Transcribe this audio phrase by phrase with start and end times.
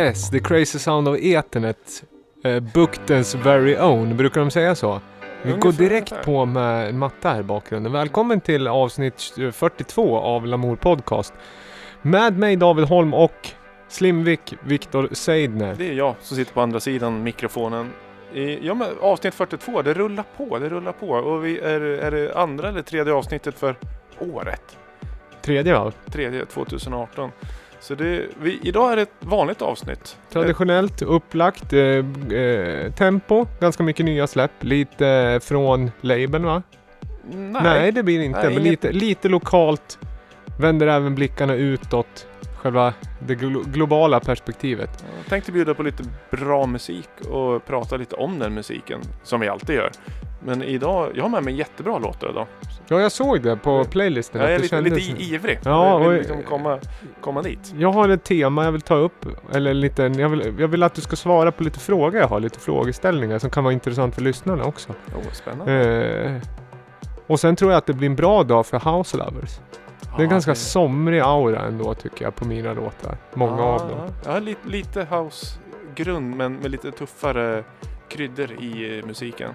[0.00, 2.04] Yes, the crazy sound of ethernet.
[2.44, 5.00] Eh, buktens very own, brukar de säga så?
[5.42, 7.92] Vi går direkt på med en matta här i bakgrunden.
[7.92, 9.20] Välkommen till avsnitt
[9.52, 11.34] 42 av Lamour Podcast.
[12.02, 13.48] Med mig David Holm och
[13.88, 15.74] Slimvik Viktor Seidner.
[15.78, 17.90] Det är jag som sitter på andra sidan mikrofonen.
[18.34, 21.10] I, ja, men avsnitt 42, det rullar på, det rullar på.
[21.10, 23.76] Och vi är, är det andra eller tredje avsnittet för
[24.18, 24.78] året?
[25.42, 25.92] Tredje va?
[26.12, 27.30] Tredje, 2018.
[27.80, 30.16] Så det, vi, idag är det ett vanligt avsnitt.
[30.32, 34.50] Traditionellt upplagt eh, eh, tempo, ganska mycket nya släpp.
[34.60, 36.62] Lite eh, från labeln va?
[37.32, 37.62] Nej.
[37.62, 38.42] Nej, det blir inte.
[38.42, 39.98] Nej, men lite, lite lokalt.
[40.60, 42.26] Vänder även blickarna utåt.
[42.56, 42.94] Själva
[43.26, 45.04] det glo- globala perspektivet.
[45.16, 49.48] Jag tänkte bjuda på lite bra musik och prata lite om den musiken, som vi
[49.48, 49.90] alltid gör.
[50.44, 52.46] Men idag, jag har med mig jättebra låtar idag.
[52.88, 54.40] Ja, jag såg det på playlisten.
[54.40, 55.58] Jag är det lite, lite ivrig.
[55.64, 56.78] Ja, jag vill liksom komma,
[57.20, 57.74] komma dit.
[57.76, 59.26] Jag har ett tema jag vill ta upp.
[59.52, 62.28] Eller en liten, jag, vill, jag vill att du ska svara på lite frågor jag
[62.28, 62.40] har.
[62.40, 64.90] Lite frågeställningar som kan vara intressant för lyssnarna också.
[64.90, 65.84] Oh, spännande.
[66.24, 66.42] Eh,
[67.26, 69.58] och sen tror jag att det blir en bra dag för House Lovers.
[70.16, 73.16] Det är en ganska somrig aura ändå tycker jag på mina låtar.
[73.34, 73.98] Många ja, av dem.
[74.24, 77.64] Ja, lite, lite house-grund men med lite tuffare
[78.08, 79.50] kryddor i musiken.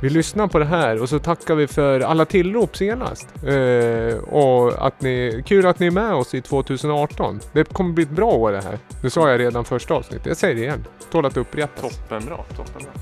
[0.00, 3.28] Vi lyssnar på det här och så tackar vi för alla tillrop senast.
[3.46, 7.40] Eh, och att ni, kul att ni är med oss i 2018.
[7.52, 8.78] Det kommer bli ett bra år det här.
[9.02, 10.26] Det sa jag redan första avsnittet.
[10.26, 10.84] Jag säger det igen.
[11.10, 11.80] Tål att upprepas.
[11.80, 12.92] Toppenbra, toppenbra.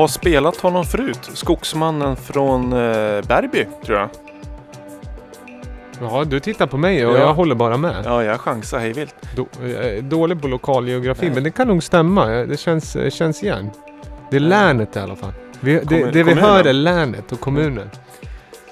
[0.00, 1.30] Har spelat honom förut.
[1.34, 2.78] Skogsmannen från eh,
[3.28, 4.08] Bergby, tror jag.
[6.00, 7.18] Ja, du tittar på mig och Ja.
[7.18, 8.02] jag håller bara med.
[8.04, 9.14] Ja, jag chansar hej vilt.
[9.36, 11.34] Då, jag är dålig på lokalgeografi, Nej.
[11.34, 12.26] men det kan nog stämma.
[12.26, 13.70] Det känns, eh, känns igen.
[14.30, 15.32] Det är länet i alla fall.
[15.60, 16.44] Vi, det, Kommun- det vi kommunen.
[16.44, 17.90] hör är länet och kommunen.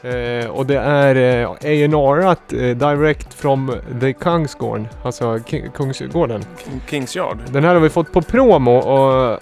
[0.08, 6.42] Eh, och det är eh, A&Rat eh, direct from the Kungsgården, alltså Ki- Kungsgården.
[6.64, 7.38] King- Kings Yard.
[7.48, 9.38] Den här har vi fått på promo och,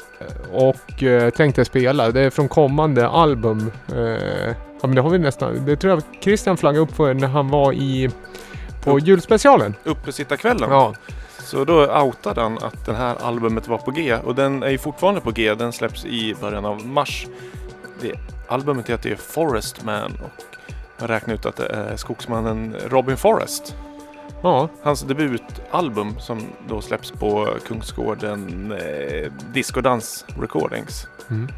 [0.53, 2.11] och eh, tänkte spela.
[2.11, 3.71] Det är från kommande album.
[3.97, 4.03] Eh,
[4.81, 5.65] ja men det har vi nästan.
[5.67, 8.11] Det tror jag Christian flaggade upp för när han var i
[8.85, 9.03] på Upp.
[9.07, 9.75] julspecialen.
[9.85, 10.71] Uppesittarkvällen.
[10.71, 10.95] Ja.
[11.43, 14.79] Så då outade han att det här albumet var på G och den är ju
[14.79, 15.55] fortfarande på G.
[15.55, 17.27] Den släpps i början av mars.
[18.01, 18.13] Det,
[18.49, 20.45] albumet heter ju Forest Man och
[20.99, 23.77] jag räknar ut att det är skogsmannen Robin Forrest.
[24.43, 24.69] ja.
[24.83, 31.07] Hans debutalbum som då släpps på Kungsgården eh, Disco Dance Recordings.
[31.31, 31.49] Mm.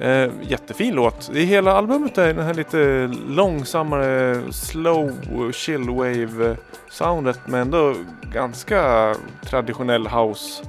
[0.00, 1.30] Eh, jättefin låt.
[1.32, 5.12] Det hela albumet är den här lite långsammare slow
[5.52, 6.56] chill wave
[6.90, 7.94] soundet men ändå
[8.32, 10.64] ganska traditionell house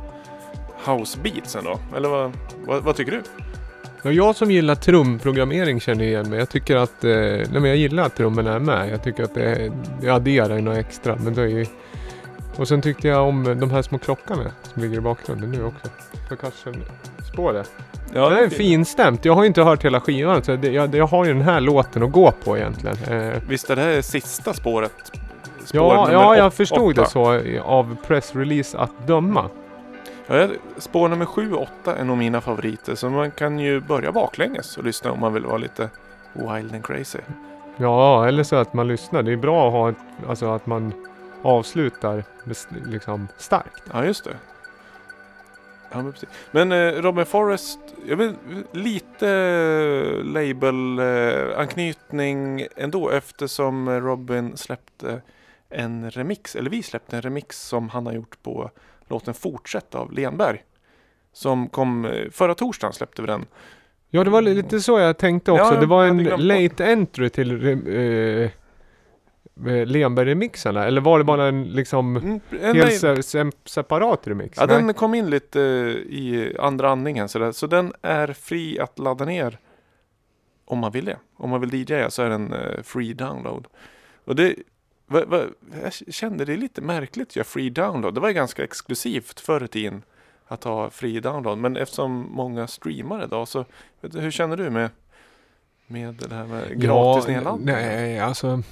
[0.85, 1.79] house beats ändå.
[1.95, 2.31] Eller vad,
[2.65, 3.23] vad, vad tycker du?
[4.03, 6.39] Ja, jag som gillar trumprogrammering känner igen mig.
[6.39, 8.89] Jag tycker att, eh, nej men jag gillar att trummorna är med.
[8.89, 9.71] Jag tycker att det,
[10.01, 11.15] det adderar något extra.
[11.15, 11.65] Men det är ju,
[12.57, 15.87] Och sen tyckte jag om de här små klockorna som ligger i bakgrunden nu också.
[16.29, 17.71] Percussion-spåret.
[18.13, 19.25] Ja, det är finstämt.
[19.25, 21.59] Jag har ju inte hört hela skivan så det, jag, jag har ju den här
[21.61, 22.97] låten att gå på egentligen.
[23.09, 24.93] Eh, Visst är det här sista spåret?
[25.65, 27.01] Spår ja, ja, jag åt- förstod åtta.
[27.01, 29.49] det så av pressrelease att döma.
[30.77, 32.95] Spår nummer 7 och 8 är nog mina favoriter.
[32.95, 35.89] Så man kan ju börja baklänges och lyssna om man vill vara lite
[36.33, 37.19] wild and crazy.
[37.77, 39.23] Ja, eller så att man lyssnar.
[39.23, 40.93] Det är bra att ha ett, alltså att man
[41.41, 42.23] avslutar
[42.89, 43.83] liksom starkt.
[43.93, 44.35] Ja, just det.
[45.91, 46.29] Ja, men precis.
[46.51, 48.35] Men eh, Robin Forrest, jag vill
[48.71, 55.21] lite eh, label-anknytning ändå eftersom eh, Robin släppte
[55.69, 58.71] en remix, eller vi släppte en remix som han har gjort på
[59.11, 60.63] låten Fortsätt av Lenberg.
[61.33, 63.45] Som kom eh, förra torsdagen släppte vi den.
[64.09, 65.73] Ja, det var li- lite så jag tänkte också.
[65.73, 68.49] Ja, det var en late entry till eh, eh,
[69.85, 70.85] Lenberg-remixarna.
[70.85, 74.57] Eller var det bara en liksom Mm, en, helt se- se- separat remix?
[74.57, 74.75] ja, Nej.
[74.83, 75.67] den kom in lite eh,
[76.17, 77.51] i andra andningen så, där.
[77.51, 79.57] så den är fri att ladda ner
[80.65, 81.17] om man vill det.
[81.37, 83.67] Om man vill DJa så är den free download.
[84.25, 84.55] Och det,
[85.11, 85.43] va, va,
[85.83, 88.13] jag kände det lite märkligt att göra free download.
[88.13, 90.03] Det var ju ganska exklusivt förr i tiden
[90.47, 91.57] att ha free download.
[91.57, 93.65] Men eftersom många streamar idag så
[94.01, 94.89] du, hur känner du med,
[95.87, 97.65] med det här med gratis nedladdning?
[97.65, 98.63] Nej, alltså.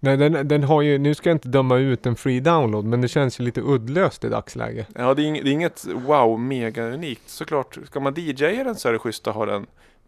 [0.00, 3.00] Nej, den, den har ju, nu ska jag inte döma ut en free download, men
[3.00, 4.88] det känns ju lite uddlöst i dagsläget.
[4.94, 7.28] Ja, det är, inget, det är inget wow, mega unikt.
[7.28, 9.66] Såklart, ska man DJa den så är det schysst att ha den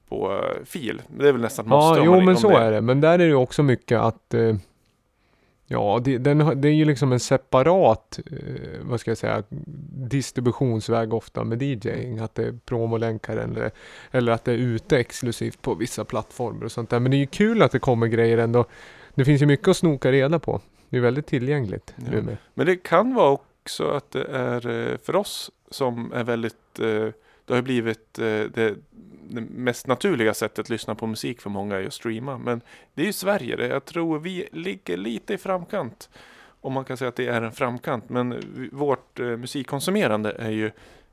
[0.08, 1.02] på eh, fil.
[1.18, 2.80] Det är väl nästan ett måste Ja, jo men så är det.
[2.80, 4.54] Men där är det ju också mycket att eh,
[5.72, 9.42] Ja, det, den, det är ju liksom en separat, eh, vad ska jag säga,
[10.10, 12.18] distributionsväg ofta med DJing.
[12.18, 13.70] Att det är promolänkar eller,
[14.10, 17.00] eller att det är ute exklusivt på vissa plattformar och sånt där.
[17.00, 18.64] Men det är ju kul att det kommer grejer ändå.
[19.14, 20.60] Det finns ju mycket att snoka reda på.
[20.88, 22.04] Det är väldigt tillgängligt Ja.
[22.10, 22.36] nu med.
[22.54, 27.08] Men det kan vara också att det är eh, för oss som är väldigt eh,
[27.50, 28.74] Det har blivit eh, det,
[29.28, 32.38] det mest naturliga sättet att lyssna på musik för många är att streama.
[32.38, 32.60] Men
[32.94, 33.66] det är ju Sverige det.
[33.66, 36.08] Jag tror vi ligger lite i framkant.
[36.60, 38.08] Om man kan säga att det är en framkant.
[38.08, 38.42] Men
[38.72, 40.70] vårt eh, musikkonsumerande är ju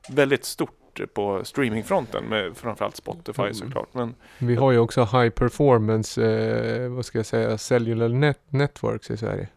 [0.10, 3.54] väldigt stort på streamingfronten med framförallt Spotify Mm.
[3.54, 3.94] såklart.
[3.94, 9.12] Men Vi har ju också high performance, eh, vad ska jag säga, cellular net networks
[9.12, 9.48] i Sverige.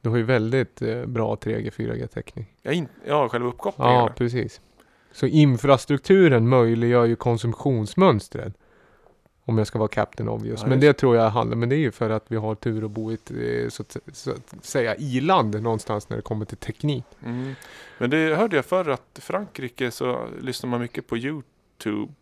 [0.00, 2.46] Du har ju väldigt eh, bra 3G, 4G täckning.
[2.62, 3.94] jag in, ja, själva uppkopplingen.
[3.94, 4.60] Ja, precis.
[5.14, 8.54] Så infrastrukturen möjliggör ju konsumtionsmönstret.
[9.44, 10.60] Om jag ska vara Captain Obvious.
[10.62, 12.84] Ja, men det tror jag handlar, men det är ju för att vi har tur
[12.84, 16.44] att bo i ett, eh, så att, så att säga, i-land någonstans när det kommer
[16.44, 17.04] till teknik.
[17.24, 17.54] Mm.
[17.98, 22.12] Men det hörde jag förr att i Frankrike så lyssnar man mycket på YouTube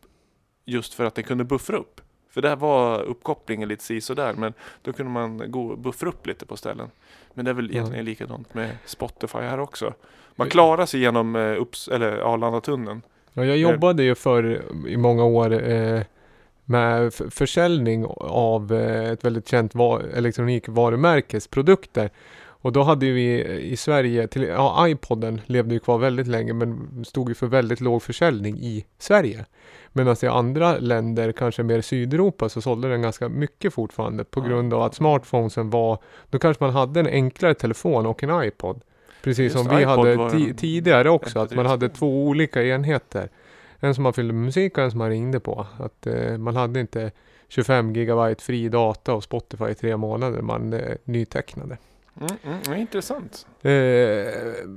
[0.65, 2.01] just för att den kunde buffra upp.
[2.31, 4.53] För där var uppkopplingen lite si där men
[4.83, 6.91] då kunde man gå buffra upp lite på ställen.
[7.35, 9.95] Men det är väl egentligen likadant med Spotify här också.
[10.37, 13.03] Man klarar sig genom eh, upps, eller Arlandatunneln.
[13.33, 16.01] Ja, jag jobbade ju för i många år eh,
[16.65, 22.11] med försäljning av eh, ett väldigt känt va- elektronikvarumärkes produkter.
[22.65, 27.05] Och då hade vi i Sverige, till, ja iPoden levde ju kvar väldigt länge men
[27.05, 29.45] stod ju för väldigt låg försäljning i Sverige.
[29.93, 34.75] Medan i andra länder, kanske mer Sydeuropa, så sålde den ganska mycket fortfarande på grund
[34.75, 35.99] av att smartphonesen var,
[36.31, 38.81] då kanske man hade en enklare telefon och en iPod.
[39.23, 43.29] Precis Just som vi hade ti- tidigare också, att man MP3 hade två olika enheter.
[43.81, 45.67] En som man fyllde med musik och en som man ringde på.
[45.79, 47.11] Att eh, man hade inte
[47.49, 50.43] 25 gigabyte fri data och Spotify i tre månader.
[50.43, 51.79] Man eh, nytecknade.
[52.21, 53.47] Mm, mm, mm, intressant.
[53.63, 53.71] Eh,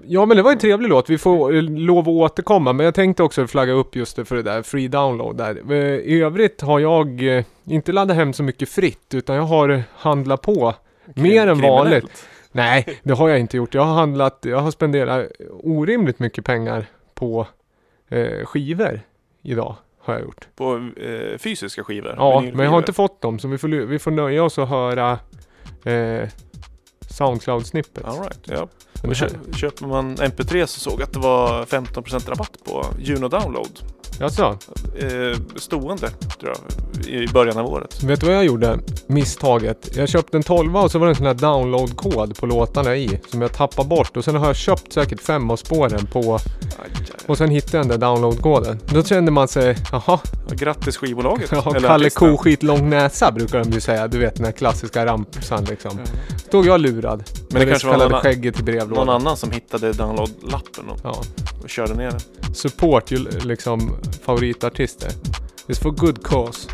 [0.05, 1.09] ja men det var en trevlig låt.
[1.09, 2.73] Vi får eh, lov att återkomma.
[2.73, 5.71] Men jag tänkte också flagga upp just det för det där free download där.
[5.71, 9.13] Eh, I övrigt har jag eh, inte laddat hem så mycket fritt.
[9.13, 10.73] Utan jag har handlat på.
[11.15, 12.27] Mer än vanligt.
[12.55, 13.73] Nej, det har jag inte gjort.
[13.73, 17.47] Jag har handlat, jag har spenderat orimligt mycket pengar på
[18.09, 19.01] eh, skivor
[19.41, 19.75] idag.
[19.99, 20.47] Har jag gjort.
[20.55, 22.15] På eh, fysiska skivor.
[22.17, 23.39] Ja, men jag har inte fått dem.
[23.39, 25.19] Så vi får, vi får nöja oss och höra
[25.83, 26.29] eh,
[27.09, 28.07] Soundcloud-snippets.
[28.07, 28.67] All right, ja.
[29.03, 29.15] Och
[29.55, 33.79] köper man MP3 så såg jag att det var 15% rabatt på Juno Download.
[34.19, 34.57] Jaså?
[34.99, 38.03] Eh, stående tror jag i början av året.
[38.03, 38.79] Vet du vad jag gjorde?
[39.07, 39.97] Misstaget.
[39.97, 43.19] Jag köpte en 12 och så var det en sån här download-kod på låtarna i.
[43.31, 44.17] Som jag tappade bort.
[44.17, 46.19] Och sen har jag köpt säkert fem av spåren på...
[46.19, 46.41] Aj,
[46.95, 47.05] aj.
[47.25, 48.79] Och sen hittade jag den där download-koden.
[48.93, 50.19] Då kände man sig, jaha,
[50.49, 51.51] Ja, Grattis skivbolaget.
[51.51, 52.29] Ja, Kalle artisten.
[52.31, 54.07] ko skit lång näsa brukar de ju säga.
[54.07, 55.99] Du vet den här klassiska ramsan liksom.
[56.47, 57.23] Stod jag lurad.
[57.49, 61.21] Men det kanske var någon, skägget i någon annan som hittade download-lappen och, Ja.
[61.63, 62.53] och körde ner den.
[62.55, 65.15] Support ju liksom favoritartister.
[65.67, 66.67] It's for good cause.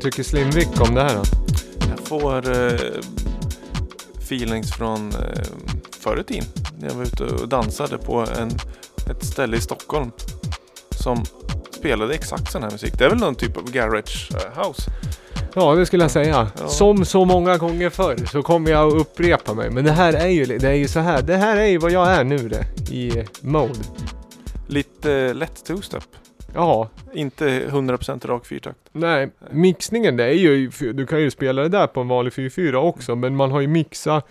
[0.00, 1.22] Tycker Slim-Rick om det här då?
[1.90, 3.00] Jag får eh,
[4.18, 5.44] feelings från eh,
[6.00, 6.44] förr i tiden.
[6.78, 8.50] När jag var ute och dansade på en,
[9.10, 10.10] ett ställe i Stockholm.
[10.90, 11.24] Som
[11.70, 12.98] spelade exakt sån här musik.
[12.98, 14.90] Det är väl någon typ av garage eh, house.
[15.54, 16.50] Ja, det skulle jag säga.
[16.60, 16.68] Ja.
[16.68, 19.70] Som så många gånger förr så kommer jag att upprepa mig.
[19.70, 21.22] Men det här är ju, det är ju så här.
[21.22, 23.80] Det här är ju vad jag är nu det, i mode.
[24.68, 26.02] Lite lätt two-step.
[26.54, 28.78] Ja, Inte 100% rak fyrtakt.
[28.92, 29.30] nej.
[29.50, 33.16] Mixningen det är ju, du kan ju spela det där på en vanlig 4-4 också.
[33.16, 34.26] Men man har ju mixat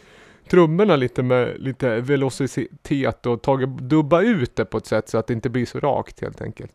[0.49, 5.27] trummorna lite med lite velocitet och tagit, dubba ut det på ett sätt så att
[5.27, 6.71] det inte blir så rakt helt enkelt.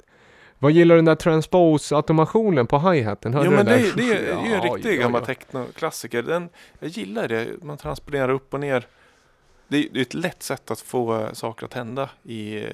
[0.58, 3.32] Vad gillar den där transpose-automationen på hi-haten?
[3.36, 5.26] Jo du men det, är- det är ju en riktig ja, gammal ja.
[5.34, 6.22] techno-klassiker.
[6.22, 7.46] Den, jag gillar det.
[7.62, 8.86] Man transponerar upp och ner.
[9.68, 12.64] Det är, det är ett lätt sätt att få eh, saker att hända i,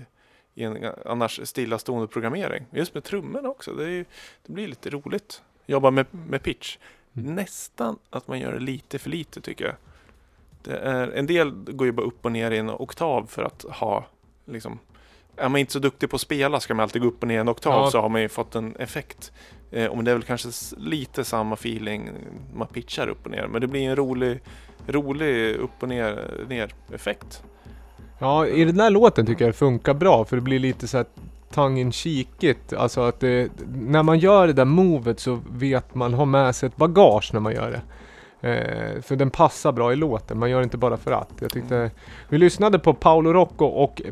[0.58, 2.64] i en annars stillastående programmering.
[2.70, 3.72] Just med trummorna också.
[3.72, 4.04] Det, ju-
[4.46, 5.42] det blir lite roligt.
[5.66, 6.78] Jobba med, med pitch.
[7.16, 7.34] Mm.
[7.34, 9.74] Nästan att man gör det lite för lite tycker jag.
[10.62, 13.62] Det är, en del går ju bara upp och ner i en oktav för att
[13.62, 14.06] ha
[14.44, 14.78] liksom
[15.36, 17.40] är man inte så duktig på att spela ska man alltid gå upp och ner
[17.40, 17.90] en oktav Ja.
[17.90, 19.32] så har man ju fått en effekt.
[19.70, 22.10] Eh, och det är väl kanske lite samma feeling
[22.54, 23.46] man pitchar upp och ner.
[23.46, 24.40] Men det blir en rolig,
[24.86, 27.42] rolig upp och ner, ner effekt.
[28.18, 30.96] Ja, i den här låten tycker jag det funkar bra för det blir lite så
[30.96, 31.06] här
[31.50, 31.92] tongue in.
[32.76, 36.66] Alltså att det, när man gör det där movet så vet man ha med sig
[36.66, 37.82] ett bagage när man gör det.
[38.40, 41.30] Eh, för den passar bra i låten, man gör det inte bara för att.
[41.40, 41.90] Jag tyckte,
[42.28, 44.02] vi lyssnade på Paolo Rocco och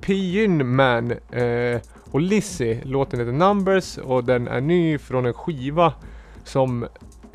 [0.00, 1.80] Pin Man eh,
[2.10, 2.78] och Lizzy.
[2.82, 5.92] Låten heter Numbers och den är ny från en skiva
[6.44, 6.86] som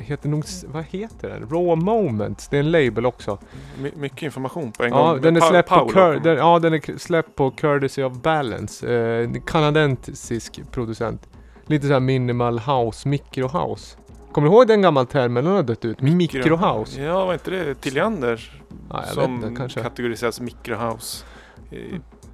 [0.02, 1.42] heter nog, vad heter den?
[1.50, 2.48] Raw Moments.
[2.48, 3.38] Det är en label också.
[3.82, 5.20] My, mycket information på en Ja, gång.
[5.20, 8.94] den är släppt på, Cur- den, ja, den är släppt på Courtesy of Balance.
[8.94, 11.28] Eh, en kanadensisk producent.
[11.66, 13.96] Lite såhär minimal house, micro house.
[14.32, 16.00] Kommer du ihåg den gamla termen den har dött ut?
[16.00, 17.02] Micro house?
[17.02, 21.24] Ja, var inte det Tilliander Ja, som inte, kategoriseras microhouse?
[21.70, 21.78] Eh,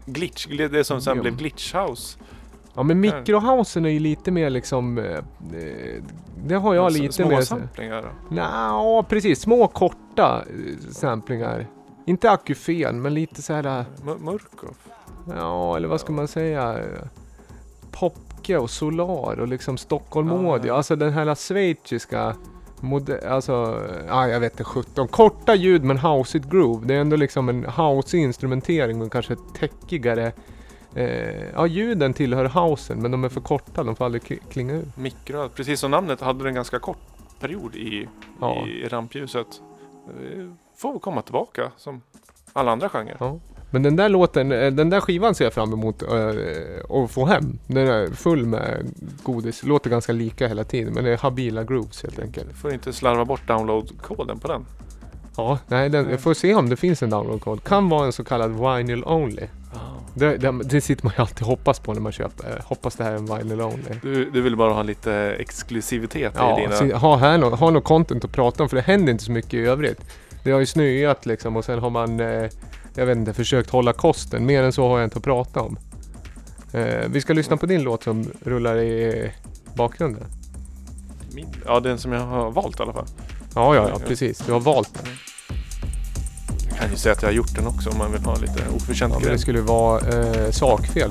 [0.07, 1.23] Glitch, det som sen Ja.
[1.23, 2.19] blev glitchhouse.
[2.79, 4.99] Ja men microhousen är ju lite mer liksom...
[4.99, 6.03] Eh, eh,
[6.47, 7.41] det har jag lite små mer...
[7.41, 8.03] samplingar.
[8.03, 8.35] då.
[8.35, 9.41] Nja, precis.
[9.41, 11.67] Små korta eh, samplingar.
[12.07, 13.85] Inte akufen, men lite så här.
[14.05, 14.77] Mur- Murkov.
[15.37, 16.79] Ja, eller vad ska man säga?
[17.91, 20.67] Popke och Solar och liksom Stockholm Audio.
[20.69, 20.75] ja.
[20.77, 22.37] Alltså den här schweiziska
[22.81, 25.09] mode- Alltså, ja jag vet inte 17.
[25.09, 26.87] Korta ljud men houseigt groove.
[26.87, 30.33] Det är ändå liksom en house instrumentering och kanske täckigare.
[30.95, 33.85] Eh, ja, ljuden tillhör housen men de är för korta.
[33.85, 34.85] De får aldrig kli- klinga ur.
[34.95, 36.99] Mikro, precis som namnet hade det en ganska kort
[37.41, 38.09] period i,
[38.41, 38.67] Ja.
[38.67, 39.47] i rampljuset.
[40.09, 40.45] Eh,
[40.77, 42.03] Får komma tillbaka som
[42.53, 43.17] alla andra genrer.
[43.21, 43.39] Ja.
[43.71, 46.09] Men den där låten, eh, den där skivan ser jag fram emot eh,
[47.03, 47.59] att få hem.
[47.67, 48.87] Den är full med
[49.23, 49.63] godis.
[49.65, 52.49] Låter ganska lika hela tiden men det är habila grooves helt enkelt.
[52.49, 54.65] Du får inte slarva bort download-koden på den.
[55.37, 57.65] Ja, nej, den, jag får se om det finns en downloadkod.
[57.65, 59.47] Kan vara en så kallad vinyl only.
[60.15, 62.49] Det, det, det sitter man ju alltid och hoppas på när man köper.
[62.51, 63.83] Eh, Hoppas det här är en vinyl only.
[64.03, 66.73] Du, du vill bara ha lite exklusivitet i Ja, dina...
[66.77, 69.33] så, ha, här nå- ha något content att prata om för det händer inte så
[69.33, 70.01] mycket i övrigt.
[70.45, 72.49] Det har ju snöat liksom och sen har man, eh,
[72.95, 74.47] jag vet inte, försökt hålla kosten.
[74.47, 75.79] Mer än så har jag inte att prata om.
[76.73, 79.33] Eh, vi ska lyssna på din låt som rullar i
[79.75, 80.25] bakgrunden.
[81.35, 83.07] Min, ja, den som jag har valt i alla fall.
[83.55, 84.39] Ja, ja, ja, precis.
[84.39, 85.13] Du har valt den.
[86.79, 89.15] Kan ju säga att jag har gjort den också om man vill ha lite oförtjänt
[89.23, 91.11] Ja, det skulle vara eh, sakfel.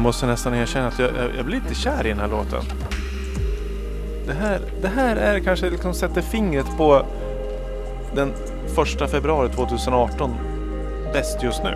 [0.00, 2.62] Måste nästan erkänna att jag, jag, jag blir lite kär i den här låten.
[4.26, 7.02] Det här, det här är kanske liksom sätter fingret på
[8.14, 8.32] den
[8.74, 10.34] första februari 2018
[11.12, 11.74] bäst just nu.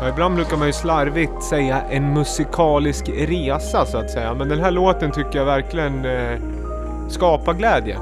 [0.00, 4.34] Ja, ibland brukar man ju slarvigt säga en musikalisk resa så att säga.
[4.34, 6.38] Men den här låten tycker jag verkligen eh,
[7.08, 7.98] skapar glädje.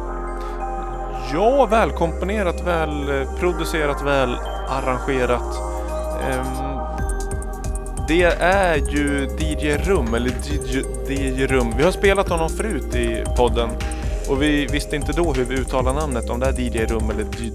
[1.32, 4.36] Ja, välkomponerat, väl eh, producerat, väl
[4.68, 5.60] arrangerat.
[6.30, 6.73] Ehm,
[8.08, 11.74] det är ju DJ Rum, eller DJ, DJ Rum.
[11.76, 13.70] Vi har spelat honom förut i podden
[14.28, 17.24] och vi visste inte då hur vi uttalar namnet, om det är DJ Rum eller
[17.24, 17.52] DJ,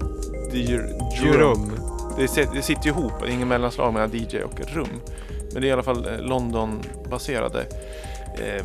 [0.52, 1.00] DJ Rum.
[1.22, 1.72] Jurum.
[2.16, 4.88] Det, det sitter ju ihop, det är ingen mellanslag mellan DJ och rum.
[5.52, 7.64] Men det är i alla fall eh, London-baserade
[8.38, 8.64] eh,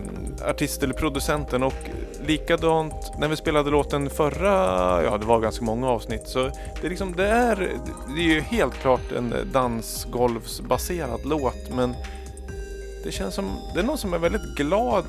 [0.49, 1.73] artist eller producenten och
[2.25, 6.43] likadant när vi spelade låten förra, ja det var ganska många avsnitt så
[6.81, 7.55] det är liksom, det är,
[8.15, 11.95] det är ju helt klart en dansgolvsbaserad låt men
[13.03, 15.05] det känns som, det är någon som är väldigt glad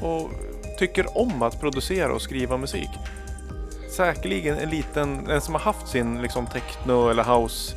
[0.00, 0.30] och
[0.78, 2.90] tycker om att producera och skriva musik.
[3.90, 7.76] Säkerligen en liten, en som har haft sin liksom techno eller house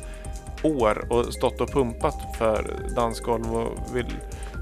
[0.62, 4.16] år och stått och pumpat för dansgolv och vill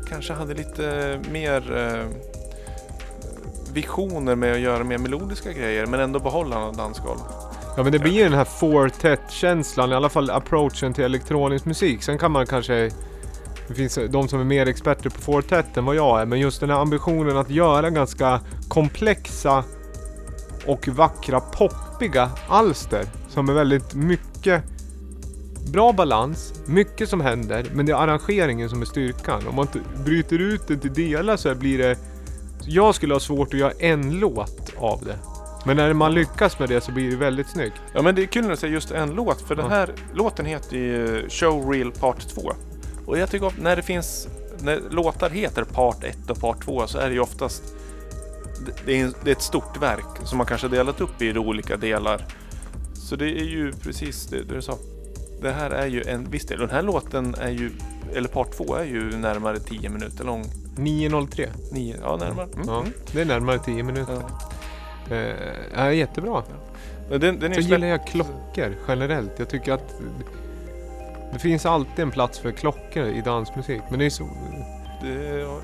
[0.09, 2.07] kanske hade lite mer eh,
[3.73, 7.19] visioner med att göra mer melodiska grejer men ändå behålla något dansgolv.
[7.77, 12.03] Ja men det blir ju den här Fortet-känslan, i alla fall approachen till elektronisk musik.
[12.03, 12.91] Sen kan man kanske...
[13.69, 16.61] Det finns de som är mer experter på Fortet än vad jag är, men just
[16.61, 19.65] den här ambitionen att göra ganska komplexa
[20.67, 24.63] och vackra poppiga alster som är väldigt mycket
[25.73, 29.43] bra balans, mycket som händer, men det är arrangeringen som är styrkan.
[29.49, 31.99] Om man inte bryter ut det till delar så blir det...
[32.67, 35.19] Jag skulle ha svårt att göra en låt av det.
[35.67, 37.75] Men när man lyckas med det så blir det väldigt snyggt.
[37.95, 39.71] Ja men det är kul när du säger just en låt för den Ja.
[39.71, 42.53] här låten heter ju Showreel Part 2.
[43.07, 44.29] Och jag tycker att när det finns,
[44.63, 47.63] när låtar heter Part 1 och Part 2 så är det ju oftast
[48.87, 51.77] det- är, det är ett stort verk som man kanske har delat upp i olika
[51.77, 52.27] delar.
[52.95, 54.79] Så det är ju precis det, det du sa.
[55.45, 56.61] Det här är ju en viss del.
[56.63, 57.71] Och den här låten är ju,
[58.15, 60.45] eller Part 2 är ju närmare 10 minuter lång.
[60.77, 61.49] 9.03.
[61.73, 62.47] Nio, ja närmare.
[62.55, 62.93] Mm, Ja, mm.
[63.13, 64.23] det är närmare 10 minuter.
[65.09, 65.17] Ja.
[65.77, 66.43] Ja, jättebra.
[67.11, 69.33] Men den, den Så gillar jag klockor generellt.
[69.39, 69.95] Jag tycker att
[71.33, 73.83] det finns alltid en plats för klockor i dansmusik.
[73.91, 74.29] Men det är så...
[75.03, 75.59] Det, ja.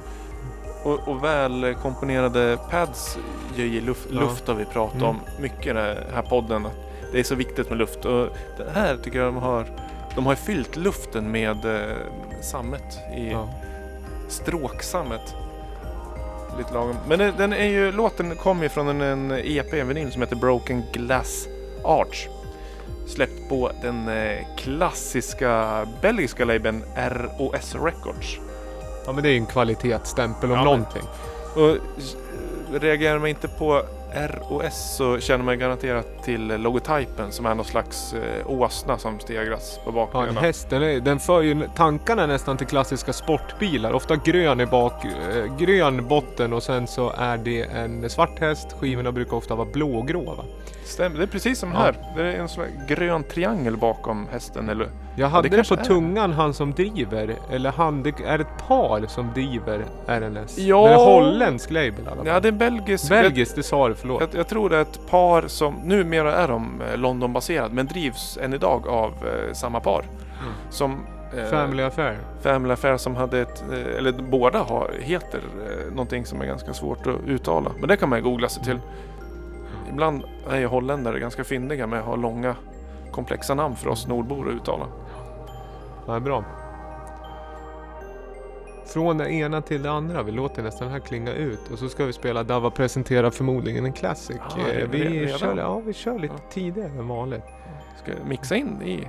[0.85, 3.19] och, och väl komponerade pads
[3.57, 4.21] ger ju luft, Ja.
[4.21, 5.09] luft har vi pratat Mm.
[5.09, 6.67] om mycket i den här podden.
[6.67, 6.73] Att
[7.13, 9.67] det är så viktigt med luft och det här tycker jag de har
[10.15, 11.97] de har fyllt luften med eh,
[12.43, 13.49] sammet i Ja.
[14.29, 15.35] stråksammet.
[16.59, 16.97] Lite lagom.
[17.09, 20.37] Men den är ju, låten kommer ju från en, en EP, en vinyl som heter
[20.37, 21.47] Broken Glass
[21.85, 22.29] Arch.
[23.09, 28.39] Släppt på den eh, klassiska belgiska labeln ROS Records.
[29.07, 31.03] ja, men det är ju en kvalitetsstämpel om Ja, men- någonting.
[31.55, 32.17] Och s-
[32.73, 33.83] reagerar man inte på
[34.15, 39.81] ROS så känner man garanterat till logotypen som är någon slags eh, åsna som stegras
[39.85, 43.93] på Ja, en häst, den, är, den för ju tankarna nästan till klassiska sportbilar.
[43.93, 48.77] Ofta grön i bak, eh, grön botten och sen så är det en svart häst.
[48.81, 50.45] Skivorna brukar ofta vara blågrå va?
[50.91, 51.79] Stämmer, det är precis som Ja.
[51.79, 51.95] här.
[52.17, 54.69] Det är en sån här grön triangel bakom hästen.
[54.69, 54.89] Eller?
[55.17, 55.85] Jag hade det, kanske på är.
[55.85, 57.35] tungan, han som driver.
[57.51, 60.59] Eller han, det är ett par som driver RNS.
[60.59, 60.87] Ja.
[60.87, 62.27] Det är holländsk label i alla fall.
[62.27, 63.09] Ja, det är belgisk.
[63.09, 64.21] Belgiskt, det sa du, förlåt.
[64.21, 68.39] Jag, jag tror det är ett par som, numera är de eh, Londonbaserad, men drivs
[68.43, 70.01] än idag av eh, samma par.
[70.03, 70.53] Mm.
[70.71, 72.19] Som eh, Family Affair.
[72.43, 75.41] Family Affair som hade ett, eh, eller båda har, heter
[75.91, 77.71] någonting som är ganska svårt att uttala.
[77.79, 78.79] Men det kan man googla sig till.
[79.91, 82.57] Ibland är ju holländare ganska fyndiga med att ha långa
[83.13, 84.87] komplexa namn för oss nordbor att uttala.
[86.07, 86.45] Ja, det är bra.
[88.87, 90.23] Från det ena till det andra.
[90.23, 91.71] Vi låter nästan det här klinga ut.
[91.73, 94.37] Och så ska vi spela Dava presenterar förmodligen en classic.
[94.57, 95.39] Ja, redan- vi, redan?
[95.39, 96.45] kör, ja, vi kör lite Ja.
[96.51, 97.45] tidigare än vanligt.
[98.03, 99.09] Ska jag mixa in i?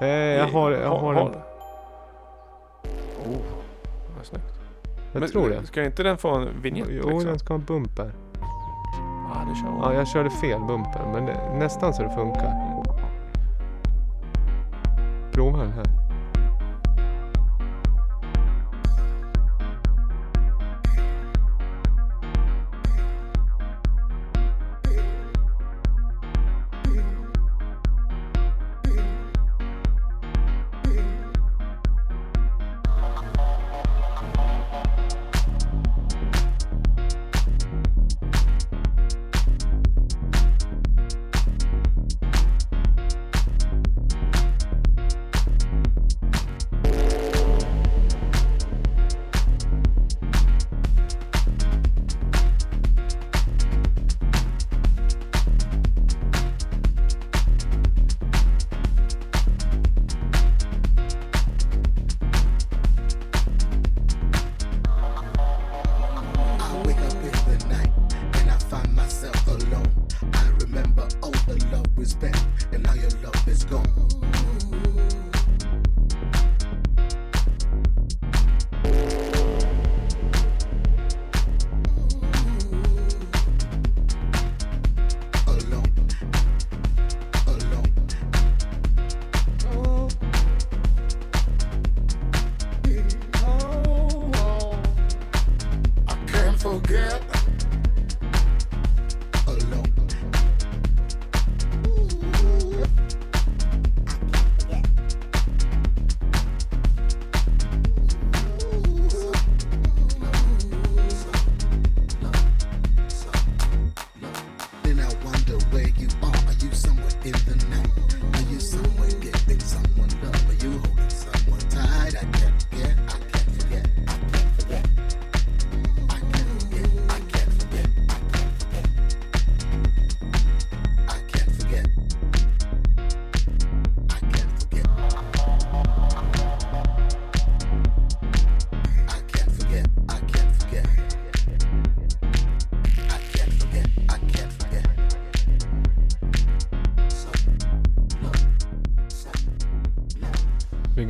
[0.00, 1.26] Eh, jag har, jag har, en,
[3.26, 3.36] Oh,
[4.16, 4.44] vad snyggt.
[5.12, 5.66] jag Men, tror det.
[5.66, 7.24] Ska inte den få en vignett Jo, liksom?
[7.24, 8.12] den ska ha en bumper.
[9.28, 12.82] Ja, det kör Ja, jag körde fel bumper, men det, nästan så det funkar.
[15.32, 16.07] Prova den här.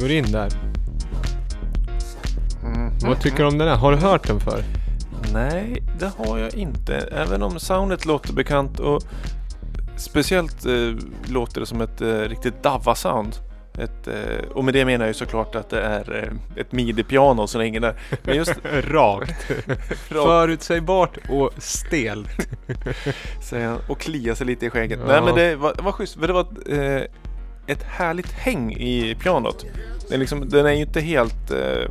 [0.08, 0.48] Går in där.
[2.62, 2.92] Mm.
[3.02, 3.76] Vad tycker du om den här?
[3.76, 4.64] Har du hört den för?
[5.32, 6.94] Nej, det har jag inte.
[6.96, 9.02] Även om soundet låter bekant och
[9.96, 10.72] speciellt eh,
[11.26, 13.32] låter det som ett eh, riktigt Dava-sound.
[13.78, 17.46] Ett, eh, och med det menar jag ju såklart att det är eh, ett midi-piano
[17.46, 17.94] som hänger där.
[18.22, 18.54] Men just
[18.90, 19.52] Rakt.
[19.96, 22.48] Förutsägbart och stelt.
[23.42, 25.00] säger han och kliar sig lite i skägget.
[25.02, 25.06] Ja.
[25.06, 26.46] Nej men det var, det var schysst, för det var
[27.68, 29.64] ett, härligt häng i pianot.
[30.09, 31.90] Den, är liksom, den är ju inte helt, eh,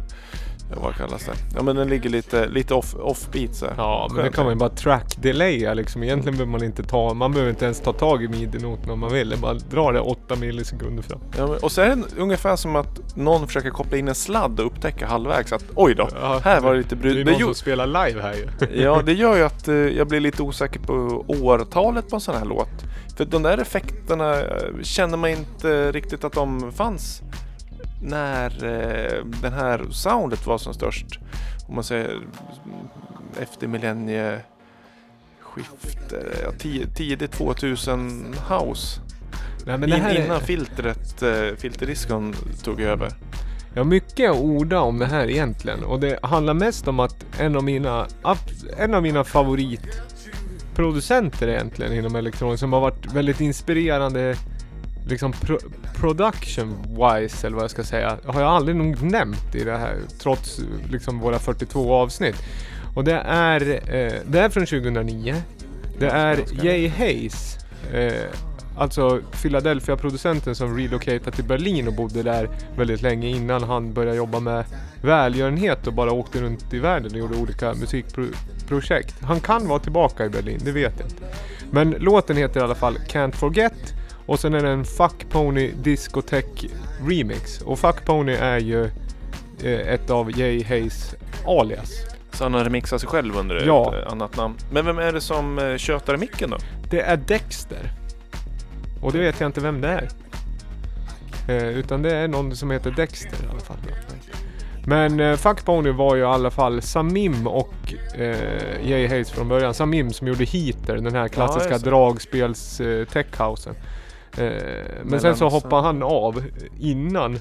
[0.82, 1.32] vad kallas det?
[1.56, 3.74] Ja men den ligger lite, lite off, offbeat så här.
[3.78, 6.04] Ja, men det kan man ju bara track-delaya liksom.
[6.04, 9.14] Egentligen behöver man inte ta, man behöver inte ens ta tag i midi-noten om man
[9.14, 9.30] vill.
[9.30, 11.20] Det är bara dra det 8 millisekunder fram.
[11.38, 14.60] Ja, men, och så är det ungefär som att någon försöker koppla in en sladd
[14.60, 17.26] och upptäcka halvvägs att oj då, Ja, här var det lite Det är brud.
[17.26, 18.82] Det, någon gjo- som spelar live här ju.
[18.84, 22.36] ja, det gör ju att eh, jag blir lite osäker på årtalet på en sån
[22.36, 22.70] här låt.
[23.18, 27.22] För de där effekterna eh, känner man inte riktigt att de fanns
[28.02, 31.20] när eh, den här soundet var som störst.
[31.68, 32.24] Om man säger mm,
[33.42, 34.44] efter millennieskiftet,
[36.44, 39.02] ja, ti- tidigt 2000 house.
[39.66, 43.12] Nej, men det här In, är- innan filtret, eh, filterdiskon tog över.
[43.74, 47.26] Jag har mycket att orda om det här egentligen och det handlar mest om att
[47.40, 48.08] en av mina,
[48.78, 49.24] en av mina
[50.78, 54.36] favoritproducenter egentligen inom elektronik som har varit väldigt inspirerande
[55.08, 55.58] liksom pro,
[55.96, 59.96] production wise eller vad jag ska säga har jag aldrig nog nämnt i det här
[60.20, 60.60] trots
[60.92, 62.36] liksom våra 42 avsnitt.
[62.96, 65.36] Och det är, eh, det är från 2009.
[66.00, 67.58] Det är Jay Hayes.
[67.94, 68.30] Eh,
[68.78, 74.40] alltså Philadelphia-producenten som relocatade till Berlin och bodde där väldigt länge innan han började jobba
[74.40, 74.66] med
[75.02, 77.74] välgörenhet och bara åkte runt i världen och gjorde olika
[78.72, 79.16] musikprojekt.
[79.22, 81.24] Han kan vara tillbaka i Berlin, det vet jag inte.
[81.72, 83.94] Men låten heter i alla fall Can't Forget
[84.26, 86.68] och sen är det en Fuck Pony Discotheque
[87.08, 87.62] Remix.
[87.62, 88.84] Och Fuck Pony är ju
[89.64, 91.92] eh, ett av Jay Hayes alias.
[92.32, 93.96] Så han har remixat sig själv under Ja.
[93.96, 94.56] ett eh, annat namn.
[94.72, 96.58] Men vem är det som eh, tjötar i micken då?
[96.90, 97.92] Det är Dexter.
[99.02, 100.10] Och det vet jag inte vem det är.
[101.48, 103.78] Eh, utan det är någon som heter Dexter i alla fall.
[104.88, 109.48] Men eh, Fuck Pony var ju i alla fall Samim och eh, Jay Hayes från
[109.48, 109.74] början.
[109.74, 111.90] Samim som gjorde Heater, den här klassiska det.
[111.90, 113.76] dragspels eh, techhousen.
[114.38, 114.52] Eh, men
[115.04, 116.44] Men sen så hoppade han av
[116.80, 117.40] innan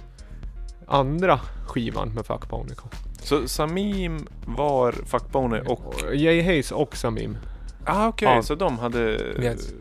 [0.87, 2.91] andra skivan med Fuck Pony kom.
[3.23, 5.71] Så Samim var Fuckbone och...
[5.87, 7.37] Och Jay Hayes och Samim.
[7.85, 8.43] Ah okej, Ja.
[8.43, 8.99] så de hade...
[9.43, 9.73] Yes.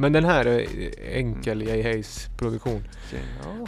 [0.00, 0.66] Men den här är
[1.12, 2.84] enkel Jay Hayes produktion.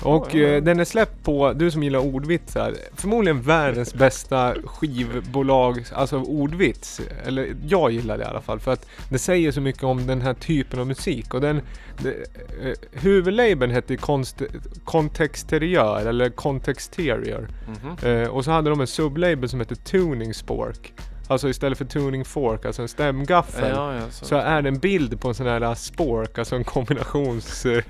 [0.03, 6.19] Och eh, den är släppt på, du som gillar ordvitsar, förmodligen världens bästa skivbolag, alltså
[6.19, 7.01] ordvits.
[7.25, 10.21] Eller jag gillar det i alla fall för att det säger så mycket om den
[10.21, 11.35] här typen av musik.
[11.35, 11.61] Och den,
[11.99, 14.43] det, eh, huvudlabeln hette konst,
[14.85, 17.49] Contexterior eller Contexterior.
[17.69, 18.11] Mhm.
[18.11, 20.93] Eh, och så hade de en sublabel som hette Tuning Spork.
[21.29, 23.71] Alltså istället för Tuning Fork, alltså en stämgaffel.
[23.71, 24.25] Ja, ja, så.
[24.25, 27.83] Så är det en bild på en sån här spork, alltså en kombinations eh,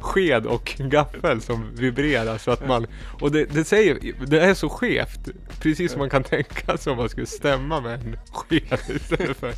[0.00, 2.86] sked och gaffel som vibrerar så att man...
[3.20, 5.28] Och det, det säger, det är så skevt.
[5.60, 9.54] Precis som man kan tänka sig om man skulle stämma med en sked istället för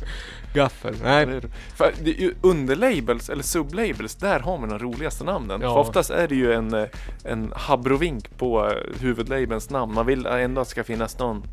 [0.57, 0.95] gaffel.
[1.03, 1.41] Nej.
[1.75, 5.61] För det är ju underlabels eller sublabels, där har man de roligaste namnen.
[5.61, 5.73] Ja.
[5.73, 6.85] För oftast är det ju en, eh,
[7.23, 9.93] en habrovink på eh, huvudlabelns namn.
[9.93, 11.43] Man vill ändå att det ska finnas någon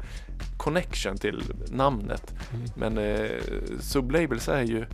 [0.56, 2.34] connection till namnet.
[2.52, 2.66] Mm.
[2.76, 3.30] Men eh,
[3.80, 4.86] sublabels är ju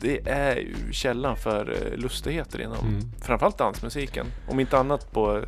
[0.00, 3.00] det är ju källan för eh, lustigheter inom Mm.
[3.22, 4.26] framförallt dansmusiken.
[4.48, 5.42] Om inte annat på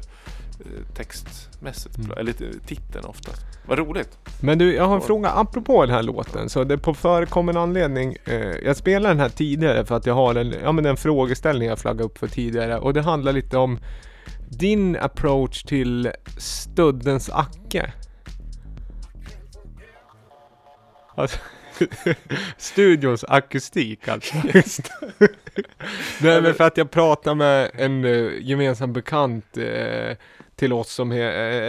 [0.94, 2.10] textmässigt, Mm.
[2.18, 2.32] eller
[2.66, 3.42] titeln oftast.
[3.66, 4.18] Vad roligt!
[4.40, 6.48] Men du, jag har en fråga apropå den här låten.
[6.48, 8.16] Så det är på förekommande anledning.
[8.24, 11.68] Eh, jag spelade den här tidigare för att jag har en, ja, men en frågeställning
[11.68, 12.78] jag flaggade upp för tidigare.
[12.78, 13.78] Och det handlar lite om
[14.48, 17.92] din approach till Studdens Acke.
[21.14, 21.38] Alltså,
[22.56, 24.34] studions akustik alltså.
[26.20, 30.16] Nej men för att jag pratade med en uh, gemensam bekant eh,
[30.60, 31.16] till oss som är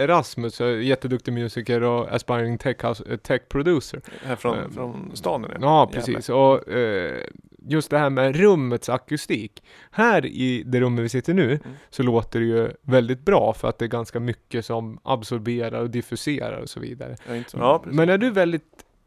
[0.04, 4.00] Erasmus, jätteduktig musiker och aspiring tech, eh, tech producer.
[4.24, 5.48] Här från, Eh, från stan det.
[5.48, 5.86] Ja, Jävlar.
[5.86, 6.28] precis.
[6.28, 7.24] Och eh,
[7.68, 9.62] just det här med rummets akustik.
[9.90, 11.58] Här i det rummet vi sitter nu Mm.
[11.90, 15.90] så låter det ju väldigt bra för att det är ganska mycket som absorberar och
[15.90, 17.16] diffuserar och så vidare.
[17.52, 17.96] Ja, precis.
[17.96, 18.64] Men är du väldigt,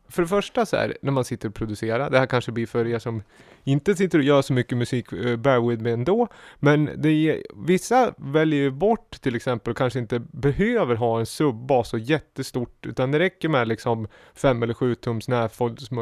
[0.10, 2.88] för det första så här, när man sitter och producerar, det här kanske blir för
[2.88, 3.24] er som
[3.64, 7.42] inte sitter och gör så mycket musik, uh, bear with me ändå, men det är,
[7.56, 12.86] vissa väljer ju bort till exempel och kanske inte behöver ha en subbas och jättestort,
[12.86, 15.28] utan det räcker med liksom fem eller sju tums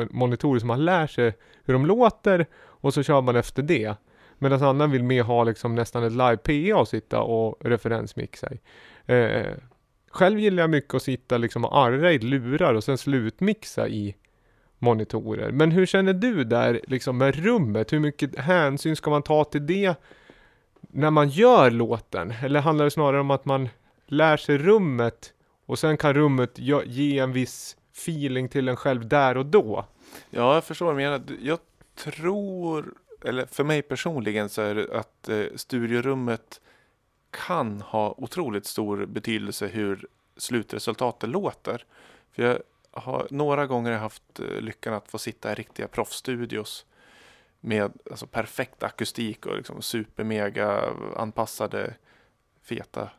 [0.09, 3.95] monitorer som man lär sig hur de låter och så kör man efter det.
[4.37, 8.59] Medan andra vill mer ha liksom nästan ett live PA och sitta och referensmixa i.
[9.05, 9.53] Eh,
[10.13, 14.15] själv gillar jag mycket att sitta liksom och arra i lurar och sen slutmixa i
[14.79, 15.51] monitorer.
[15.51, 17.93] Men hur känner du där liksom med rummet?
[17.93, 19.95] Hur mycket hänsyn ska man ta till det
[20.81, 22.33] när man gör låten?
[22.43, 23.69] Eller handlar det snarare om att man
[24.07, 25.33] lär sig rummet
[25.65, 29.85] och sen kan rummet ge- en viss feeling till en själv där och då?
[30.29, 31.21] Ja, jag förstår vad du menar.
[31.41, 31.59] Jag
[31.95, 32.93] tror,
[33.25, 36.61] eller för mig personligen så är det att eh, studiorummet
[37.33, 41.85] kan ha otroligt stor betydelse hur slutresultatet låter.
[42.31, 42.59] För jag
[42.91, 46.85] har några gånger haft eh, lyckan att få sitta i riktiga proffsstudios
[47.59, 50.83] med alltså, perfekt akustik och liksom supermega
[51.15, 51.93] anpassade
[52.61, 53.09] feta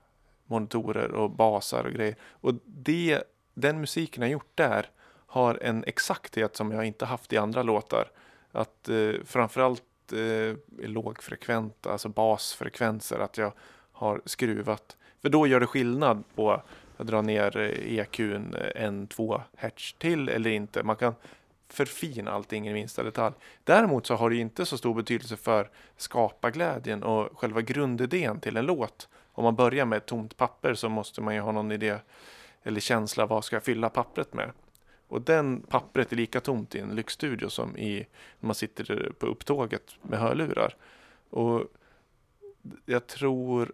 [0.47, 2.17] monitorer och basar och grejer.
[2.31, 3.23] Och det,
[3.55, 4.91] den musiken jag gjort där
[5.27, 8.11] har en exakthet som jag inte haft i andra låtar.
[8.53, 10.57] Att eh, framförallt eh,
[10.89, 13.53] lågfrekventa, alltså basfrekvenser, att jag
[14.05, 14.97] har skruvat.
[15.23, 16.53] För då gör det skillnad på
[16.97, 20.83] att dra ner eh, EQn eh, en, två hertz till eller inte.
[20.83, 21.15] Man kan
[21.69, 23.35] förfina allting i minsta detalj.
[23.65, 28.67] Däremot så har det inte så stor betydelse för skaparglädjen och själva grundidén till en
[28.67, 29.09] låt.
[29.33, 31.97] Om man börjar med ett tomt papper så måste man ju ha någon idé
[32.63, 34.51] eller känsla vad ska jag fylla pappret med.
[35.09, 38.07] Och den pappret är lika tomt i en lyxstudio som i
[38.41, 40.77] när man sitter på upptåget med hörlurar.
[41.31, 41.63] Och
[42.87, 43.73] jag tror,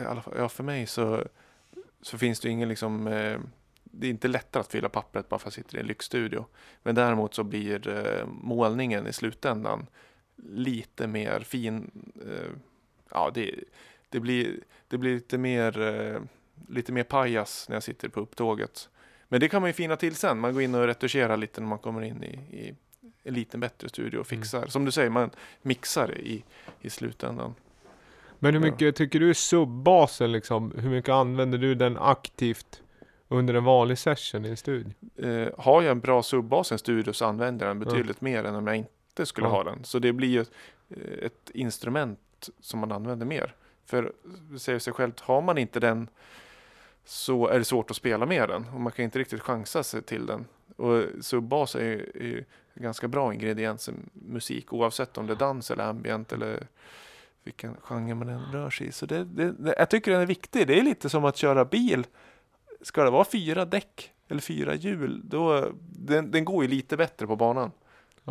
[0.00, 1.24] i alla fall, ja för mig så,
[2.02, 3.40] så finns det ingen liksom, eh,
[3.84, 6.46] det är inte lättare att fylla pappret bara för att jag sitter i en lyxstudio.
[6.82, 9.86] Men däremot så blir eh, målningen i slutändan
[10.36, 11.90] lite mer fin.
[12.26, 12.50] Eh,
[13.10, 13.54] ja, det,
[14.08, 16.20] det, blir, det blir lite mer, eh,
[16.68, 18.88] lite mer pajas när jag sitter på upptåget.
[19.28, 20.38] Men det kan man ju fina till sen.
[20.38, 22.74] Man går in och retuscherar lite när man kommer in i, i
[23.22, 24.58] en liten bättre studio och fixar.
[24.58, 24.70] Mm.
[24.70, 25.30] Som du säger, man
[25.62, 26.44] mixar i,
[26.80, 27.54] i slutändan.
[28.42, 30.72] Men hur mycket tycker du är subbasen liksom?
[30.78, 32.82] Hur mycket använder du den aktivt
[33.28, 34.92] under en vanlig session i en studio?
[35.16, 38.44] Eh, har jag en bra subbas i en studio så använder jag den betydligt mer
[38.44, 39.84] än om jag inte skulle ha den.
[39.84, 40.50] Så det blir ju ett,
[40.88, 43.54] eh, ett instrument som man använder mer.
[43.86, 44.12] För
[44.58, 46.08] säger sig självt, har man inte den
[47.04, 48.66] så är det svårt att spela med den.
[48.74, 50.46] Och man kan inte riktigt chansa sig till den.
[50.76, 55.36] Och subbas är ju, är ju ganska bra ingrediens i musik oavsett om det är
[55.36, 56.66] dans eller ambient eller
[57.44, 58.92] vilken genre man än rör sig i.
[58.92, 60.66] Så det, det, det, jag tycker den är viktig.
[60.66, 62.06] Det är lite som att köra bil.
[62.82, 67.26] Ska det vara fyra däck eller fyra hjul, då, den, den går ju lite bättre
[67.26, 67.70] på banan.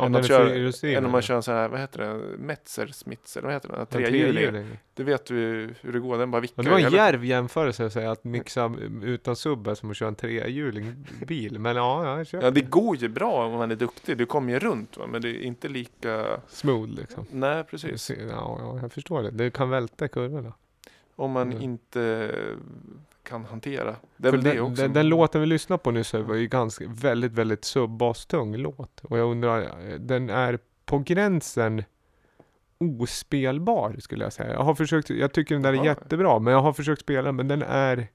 [0.06, 2.86] Än den att köra- Än om man kör en sån här, vad heter det, Metzer
[2.86, 4.66] Smitzer, eller vad heter det, En trehjuling.
[4.94, 5.34] Du vet du
[5.80, 6.62] hur det går, den bara vickar.
[6.62, 10.08] det var en djärv jämförelse att säga att mixa utan sub är som att köra
[10.08, 11.58] en trehjuling bil.
[11.58, 14.16] Men ja, ja, jag köper Ja, det går ju bra om man är duktig.
[14.18, 15.06] Du kommer ju runt, va?
[15.06, 16.40] men det är inte lika...
[16.48, 17.26] Smooth liksom.
[17.30, 18.10] Nej, precis.
[18.10, 18.16] Ja,
[18.60, 19.30] ja, jag förstår det.
[19.30, 20.52] Det kan välta kurvorna.
[21.16, 21.62] Om man Mm.
[21.62, 22.30] inte
[23.30, 23.96] kan hantera.
[24.16, 27.32] Det väl det den, den, den låten vi lyssnade på nyss var ju ganska, väldigt,
[27.32, 29.00] väldigt subbastung låt.
[29.02, 31.84] Och jag undrar, den är på gränsen
[32.78, 34.52] ospelbar skulle jag säga.
[34.52, 37.48] Jag har försökt, jag tycker den där är jättebra, men jag har försökt spela men
[37.48, 38.08] den är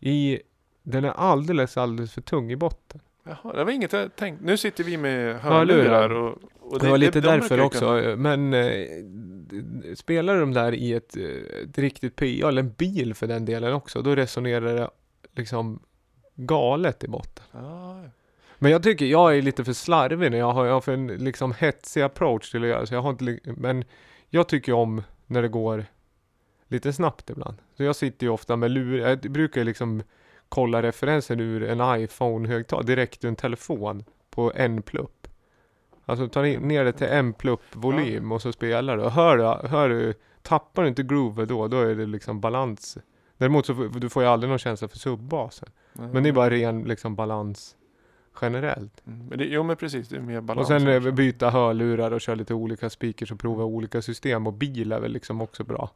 [0.00, 0.40] i,
[0.82, 3.00] den är alldeles, alldeles för tung i botten.
[3.24, 4.42] Jaha, det var inget jag tänkt.
[4.42, 6.10] Nu sitter vi med Hörlurar.
[6.10, 8.86] och, och Det, var lite de därför också, men eh,
[9.94, 13.44] spelar du de där i ett, eh, ett riktigt PA, eller en bil för den
[13.44, 14.90] delen också, då resonerar det
[15.36, 15.82] liksom
[16.34, 17.44] galet i botten.
[17.52, 18.04] ja.
[18.58, 21.06] Men jag tycker, jag är lite för slarvig när jag har, jag har för en
[21.06, 23.84] liksom hetsig approach till att göra, så jag har inte, men
[24.30, 25.86] jag tycker om när det går
[26.68, 27.56] lite snabbt ibland.
[27.76, 30.02] Så jag sitter ju ofta med lur, jag brukar ju liksom
[30.48, 35.13] kolla referensen ur en iPhone-högtalare direkt ur en telefon på en plupp.
[36.06, 39.02] Alltså ta ner det till en plupp volym och så spelar du.
[39.02, 42.98] Och hör du, hör du, tappar du inte groove då, då är det liksom balans.
[43.36, 45.68] Däremot så du får ju aldrig någon känsla för subbasen.
[45.92, 47.76] Men det är bara ren liksom balans
[48.40, 49.02] generellt.
[49.06, 50.70] Mm, Men det, jo men precis, det är mer balans.
[50.70, 51.12] Och sen eh, också.
[51.12, 55.12] byta hörlurar och köra lite olika speakers och prova olika system och bil är väl
[55.12, 55.90] liksom också bra.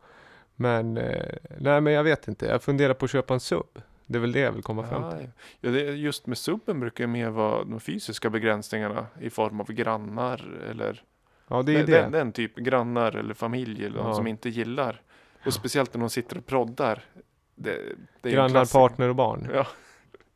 [0.56, 2.46] Men, eh, nej men jag vet inte.
[2.46, 3.82] Jag funderar på att köpa en sub.
[4.10, 5.30] Det är väl det jag vill komma fram till.
[5.60, 5.70] ja.
[5.70, 10.60] det, just med subben brukar det mer vara de fysiska begränsningarna i form av grannar
[10.70, 11.02] eller
[11.48, 11.92] Ja, det är det.
[12.00, 14.14] Den, den typ, grannar eller familj eller någon Ja.
[14.14, 15.02] som inte gillar.
[15.46, 17.04] Och speciellt när de sitter och proddar.
[17.54, 17.78] Det,
[18.20, 19.48] det ju Grannar, partner och barn.
[19.54, 19.66] Ja.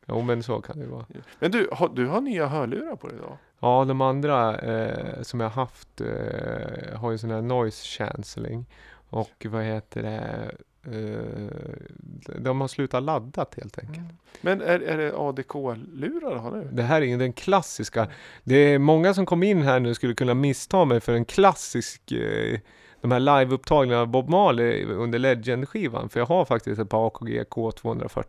[0.07, 1.05] Jo men så kan det vara.
[1.39, 3.37] Men du, har, du har nya hörlurar på dig idag?
[3.59, 8.65] Ja, de andra eh, som jag haft eh, har ju sån här noise cancelling.
[9.09, 10.51] Och vad heter det?
[10.85, 14.07] Eh, de har slutat laddat helt enkelt.
[14.41, 16.69] Men är, är det ADK-lurar har nu?
[16.71, 18.07] Det här är ju den klassiska.
[18.43, 22.11] Det är många som kom in här nu skulle kunna missta mig för en klassisk
[22.11, 22.59] eh,
[23.01, 26.09] de här liveupptagningarna av Bob Marley under Legend-skivan.
[26.09, 28.23] För jag har faktiskt ett par AKG K240.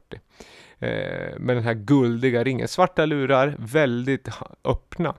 [0.78, 2.68] Eh, med den här guldiga ringen.
[2.68, 4.28] Svarta lurar, väldigt
[4.64, 5.14] öppna.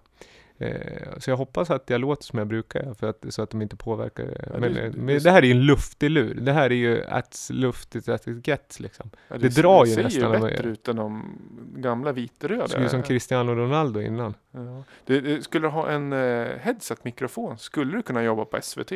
[0.57, 3.61] Eh, så jag hoppas att jag låter som jag brukar för att, så att de
[3.61, 4.47] inte påverkar.
[4.53, 6.33] Ja, men, det- eh, det- men det här är ju en luftig lur.
[6.41, 9.09] Det här är ju as luftigt as it gets liksom.
[9.27, 11.37] Ja, Det drar ju ser nästan ju vad bättre jag- ut än de
[11.75, 12.67] gamla vitröda.
[12.67, 14.33] Såg ut som Cristiano Ronaldo innan.
[14.51, 14.83] Ja.
[15.05, 18.91] Du, du, skulle du ha en uh, headset-mikrofon skulle du kunna jobba på SVT.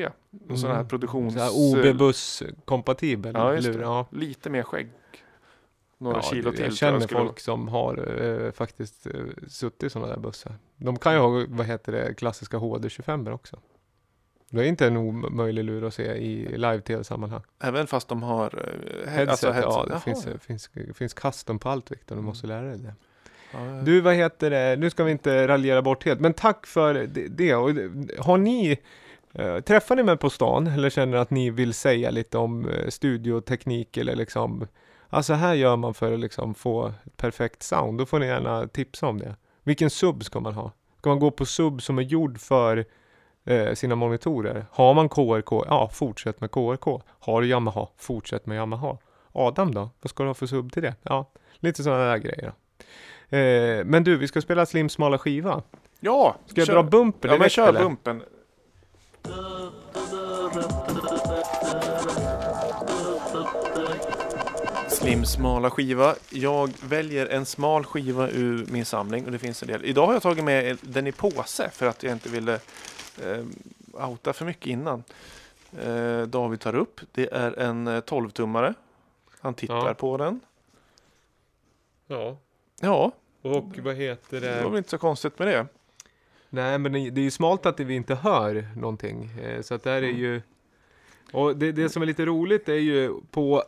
[0.49, 0.88] En sån här Mm.
[0.88, 1.36] produktions...
[1.38, 4.05] OB-buss-kompatibel Ja, lur.
[4.12, 4.18] det.
[4.18, 4.89] Lite mer skägg.
[6.02, 6.64] Några Ja, kilo till.
[6.64, 9.12] jag känner skulle folk som har eh, faktiskt eh,
[9.47, 10.54] suttit i sådana där bussar.
[10.78, 13.60] De kan ju ha, vad heter det, klassiska HD25 också.
[14.50, 17.41] Det är inte en omöjlig lur att se i live-tv-sammanhang.
[17.60, 19.74] Även fast de har uh, Headset, alltså headset.
[19.74, 20.00] ja, det Jaha.
[20.00, 22.93] finns, finns, finns custom på allt Viktor, du måste lära dig det.
[23.54, 23.82] Ja, ja.
[23.82, 27.28] Du, vad heter det, nu ska vi inte raljera bort helt, men tack för det.
[27.28, 27.56] det.
[27.56, 27.70] Och
[28.20, 28.78] har ni,
[29.34, 32.88] eh, träffar ni mig på stan eller känner att ni vill säga lite om eh,
[32.89, 34.68] studioteknik eller liksom,
[35.10, 38.68] alltså här gör man för att liksom få ett perfekt sound, då får ni gärna
[38.68, 39.36] tipsa om det.
[39.64, 40.72] Vilken sub ska man ha?
[40.97, 42.86] Ska man gå på sub som är gjord för
[43.45, 44.66] eh, sina monitorer?
[44.72, 45.51] Har man KRK?
[45.68, 47.01] Ja, fortsätt med KRK.
[47.20, 47.88] Har du Yamaha?
[47.97, 48.97] Fortsätt med Yamaha.
[49.32, 49.89] Adam då?
[50.01, 50.95] Vad ska du ha för sub till det?
[51.03, 52.53] Ja, lite sådana där grejer.
[53.30, 55.62] Eh, men du, vi ska spela Slim smala skiva.
[55.99, 56.74] ja Ska jag kör.
[56.74, 57.80] dra bumper Ja, men kör eller?
[57.80, 58.24] bumpen.
[65.00, 66.16] Slim smala skiva.
[66.30, 69.86] Jag väljer en smal skiva ur min samling och det finns en del.
[69.86, 72.54] Idag har jag tagit med den i påse för att jag inte ville
[73.24, 73.45] eh,
[74.10, 75.04] outa för mycket innan.
[75.82, 77.02] Eh, David tar upp.
[77.12, 78.74] Det är en eh, 12-tummare.
[79.41, 79.93] Han tittar Ja.
[79.93, 80.39] på den.
[82.08, 82.38] Ja.
[82.82, 84.78] Ja, Och vad heter det var väl det?
[84.78, 85.66] inte så konstigt med det.
[86.50, 89.30] Nej, men det det är ju smalt att vi inte hör någonting.
[89.43, 90.18] Eh, så att det här är Mm.
[90.22, 90.41] ju...
[91.32, 93.64] Och det, det som är lite roligt är ju på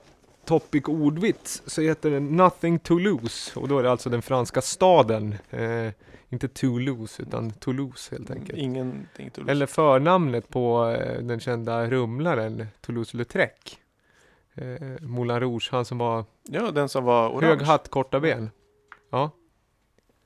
[0.51, 3.59] Topic ordvits så heter den Nothing to lose.
[3.59, 5.35] Och då är det alltså den franska staden.
[5.49, 5.87] Eh,
[6.29, 8.59] inte Toulouse utan Toulouse helt enkelt.
[8.59, 13.49] Ingenting till Eller förnamnet på eh, den kända rumlaren Toulouse-Lautrec.
[14.55, 17.45] Eh, Moulin Rouge, han som var Ja, den som var orange.
[17.47, 18.49] hög hatt, korta ben.
[19.09, 19.31] Ja,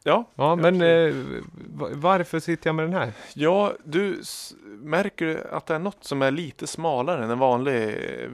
[0.04, 1.14] Ja, ja men eh,
[1.74, 3.12] va- varför sitter jag med den här?
[3.34, 4.22] Ja, du
[4.66, 8.30] märker att det är något som är lite smalare än en vanlig eh,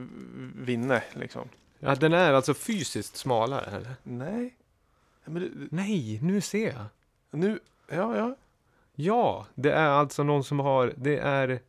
[0.56, 1.48] vinne liksom?
[1.84, 3.94] Ja, den är alltså fysiskt smalare eller?
[4.02, 4.56] Nej.
[5.24, 6.84] Men du, Nej, nu ser jag.
[7.30, 8.34] nu, ja, ja.
[8.94, 11.60] Ja, det är alltså någon som har, det är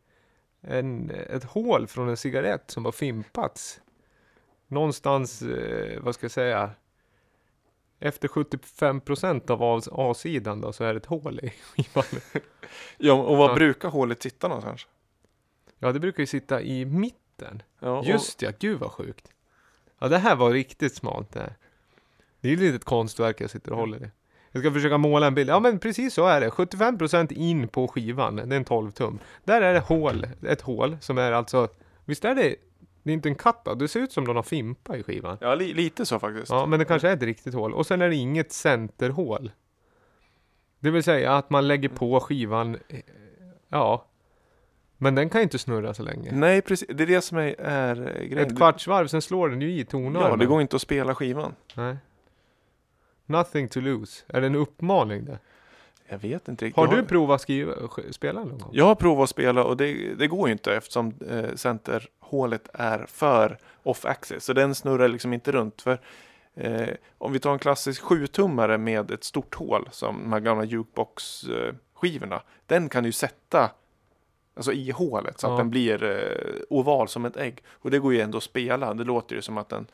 [0.60, 3.80] en, ett hål från en cigarett som har fimpats.
[4.66, 6.70] Någonstans, eh, vad ska jag säga,
[8.00, 12.04] efter 75% av A- A-sidan då så är det ett hål i skivan.
[12.98, 13.54] Ja, och var Ja.
[13.54, 14.86] brukar hålet sitta någonstans?
[15.78, 17.62] Ja, det brukar ju sitta i mitten.
[17.80, 19.30] Ja, och- Just ja, gud vad sjukt.
[19.98, 21.54] Ja, det här var riktigt smalt det här.
[22.40, 24.10] Det är ju ett litet konstverk jag sitter och håller i.
[24.52, 25.50] Jag ska försöka måla en bild.
[25.50, 26.48] Ja men precis så är det.
[26.50, 28.36] 75% in på skivan.
[28.36, 29.18] Det är en 12 tum.
[29.44, 30.26] Där är det hål.
[30.48, 31.68] Ett hål som är alltså...
[32.04, 32.56] Visst är det...
[33.02, 33.68] Det är inte en katt?
[33.78, 35.38] Det ser ut som de har fimpa i skivan.
[35.40, 36.50] Ja, li, lite så faktiskt.
[36.50, 37.74] Ja, men det kanske är ett riktigt hål.
[37.74, 39.50] Och sen är det inget centerhål.
[40.80, 42.74] Det vill säga att man lägger på skivan...
[42.88, 43.00] eh,
[43.68, 44.06] Ja.
[45.04, 46.32] Men den kan ju inte snurra så länge.
[46.32, 46.88] Nej, precis.
[46.94, 48.38] Det är det som är, är eh, grejen.
[48.38, 50.30] Ett kvartsvarv, sen slår den ju i tonarmen.
[50.30, 51.54] Ja, det går inte att spela skivan.
[51.74, 51.96] Nej.
[53.26, 54.22] Nothing to lose.
[54.28, 55.38] Är det en uppmaning det?
[56.08, 56.76] Jag vet inte riktigt.
[56.76, 58.70] Har du provat skriva, sk- spela någon gång?
[58.72, 63.06] Jag har provat att spela och det, det går ju inte eftersom eh, centerhålet är
[63.08, 64.40] för off-axis.
[64.44, 65.82] Så den snurrar liksom inte runt.
[65.82, 66.00] För
[66.54, 66.88] eh,
[67.18, 72.42] om vi tar en klassisk 7-tummare med ett stort hål som de här gamla jukebox-skivorna.
[72.66, 73.70] Den kan ju sätta
[74.56, 75.52] alltså, i hålet så Ja.
[75.52, 77.62] att den blir eh, oval som ett ägg.
[77.70, 78.94] Och det går ju ändå att spela.
[78.94, 79.86] Det låter ju som att den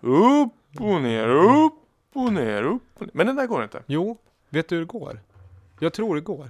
[0.00, 1.72] upp och ner, upp
[2.12, 3.10] och ner, upp och ner.
[3.12, 3.82] Men den där går inte.
[3.86, 5.20] Jo, vet du hur det går?
[5.80, 6.48] Jag tror det går.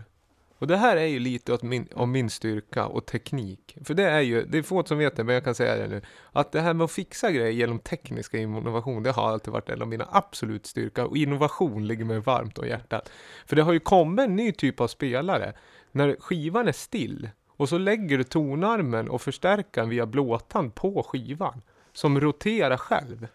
[0.58, 3.76] Och det här är ju lite åt min, om min styrka och teknik.
[3.84, 5.88] För det är ju, det är få som vet det, men jag kan säga det
[5.88, 6.02] nu.
[6.32, 9.82] Att det här med att fixa grejer genom tekniska innovation, det har alltid varit en
[9.82, 11.06] av mina absolut styrka.
[11.06, 13.10] Och innovation ligger mig varmt om hjärtat.
[13.46, 15.52] För det har ju kommit en ny typ av spelare.
[15.92, 17.28] När skivan är still
[17.60, 21.62] och så lägger du tonarmen och förstärkaren via blåtand på skivan.
[21.92, 23.26] Som roterar själv.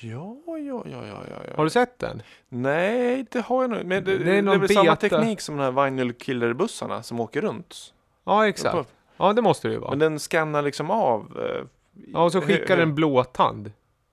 [0.00, 1.56] Ja, ja, ja, ja, ja.
[1.56, 2.22] Har du sett den?
[2.48, 5.40] Nej, det har jag nog Men det, Det det är är, någon väl samma teknik
[5.40, 7.94] som den här Vinyl Killer-bussarna som åker runt.
[8.24, 8.88] Ja, exakt.
[9.16, 9.90] Ja, det måste det ju vara.
[9.90, 11.38] Men den skannar liksom av.
[11.38, 11.64] Eh,
[12.12, 13.72] Ja, och så skickar den blåtand.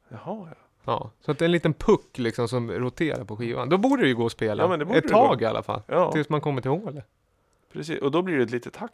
[0.09, 0.55] Jaha, ja.
[0.86, 3.70] Ja, så att det är en liten puck liksom som roterar på skivan.
[3.70, 4.64] Då borde det ju gå att spela.
[4.64, 5.43] Ja, men det borde ett det tag gå.
[5.43, 5.82] i alla fall.
[5.88, 7.05] Ja, Tills man kommer till hålet.
[7.74, 8.01] precis.
[8.01, 8.91] Och då blir det ett litet hack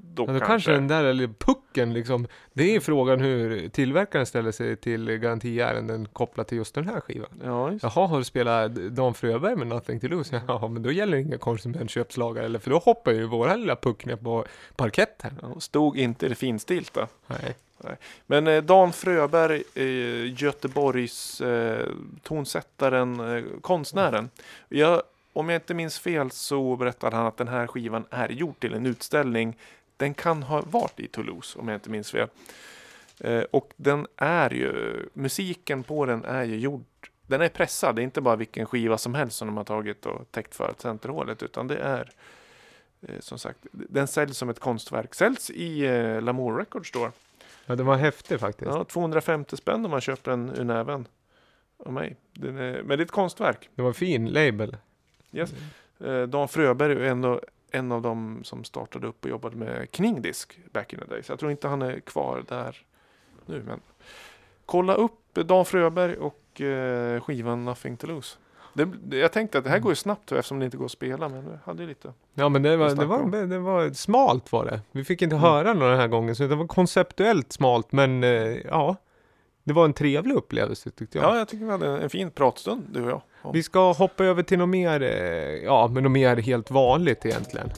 [0.00, 0.46] då, Ja, då kanske.
[0.46, 2.26] kanske den där eller pucken liksom.
[2.52, 7.28] Det är frågan hur tillverkaren ställer sig till garantiärenden kopplat till just den här skivan.
[7.44, 7.82] Ja, just.
[7.82, 10.42] Jaha, har du spelat Dan Fröberg med Nothing to lose?
[10.48, 14.16] Ja, men då gäller inga konsumentköpslagar eller för då hoppar ju våra lilla puck ner
[14.16, 14.44] på
[14.76, 15.38] parketten.
[15.42, 17.08] Ja, stod inte det finstilta.
[17.26, 17.56] Nej.
[18.26, 21.88] Men eh, Dan Fröberg, eh, Göteborgs eh,
[22.22, 24.30] tonsättaren, eh, konstnären.
[24.68, 28.60] Jag, om jag inte minns fel så berättade han att den här skivan är gjord
[28.60, 29.56] till en utställning.
[29.98, 32.28] Den kan ha varit i Toulouse om jag inte minns fel.
[33.20, 36.84] Eh, och den är ju, musiken på den är ju gjord,
[37.26, 37.96] den är pressad.
[37.96, 40.74] Det är inte bara vilken skiva som helst som de har tagit och täckt för
[40.78, 42.10] centerhålet utan det är
[43.00, 45.14] eh, som sagt, den säljs som ett konstverk.
[45.14, 47.12] Säljs i eh, Lamour Records Store.
[47.66, 48.70] Ja, den var häftig faktiskt.
[48.70, 51.08] Ja, 250 spänn om man köper den ur näven.
[51.84, 52.16] Av mig.
[52.42, 53.68] Är, men det är ett konstverk.
[53.74, 54.76] Det var fin label.
[55.32, 55.54] Yes.
[56.00, 57.40] Eh, Dan Fröberg är ändå
[57.70, 61.28] en av dem som startade upp och jobbade med Kningdisk back in the days.
[61.28, 62.76] Jag tror inte han är kvar där
[63.46, 63.62] nu.
[63.66, 63.80] Men
[64.66, 68.36] kolla upp Dan Fröberg och eh, skivan Nothing to lose.
[68.74, 71.28] Det, jag tänkte att det här går ju snabbt eftersom det inte går att spela.
[71.28, 72.12] Men det hade ju lite.
[72.34, 74.80] Ja men det var, det var, det var smalt var det.
[74.92, 75.42] Vi fick inte Mm.
[75.50, 78.96] höra något den här gången så det var konceptuellt smalt men eh, ja.
[79.68, 81.24] Det var en trevlig upplevelse tyckte jag.
[81.24, 83.52] Ja, jag tycker vi hade en, fin pratstund du och jag.
[83.52, 85.08] Vi ska hoppa över till något mer, eh,
[85.64, 87.70] ja men något mer helt vanligt egentligen.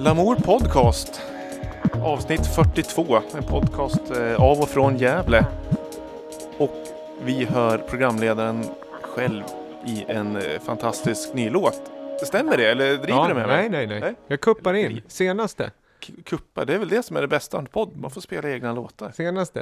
[0.00, 1.20] Lamour Podcast.
[2.04, 3.20] Avsnitt 42.
[3.36, 5.46] En podcast eh, av och från Gävle.
[6.58, 6.76] Och
[7.22, 8.64] vi hör programledaren
[9.02, 9.42] själv
[9.86, 11.82] i en eh, fantastisk ny låt.
[12.26, 12.70] Stämmer det?
[12.70, 13.68] Eller driver Ja, du med mig?
[13.68, 14.14] nej, nej, nej?
[14.26, 15.02] Jag kuppar in.
[15.08, 15.70] Senaste.
[16.06, 17.96] K- Kuppa, det är väl det som är det bästa en podd.
[17.96, 19.10] Man får spela egna låtar.
[19.10, 19.60] Senaste.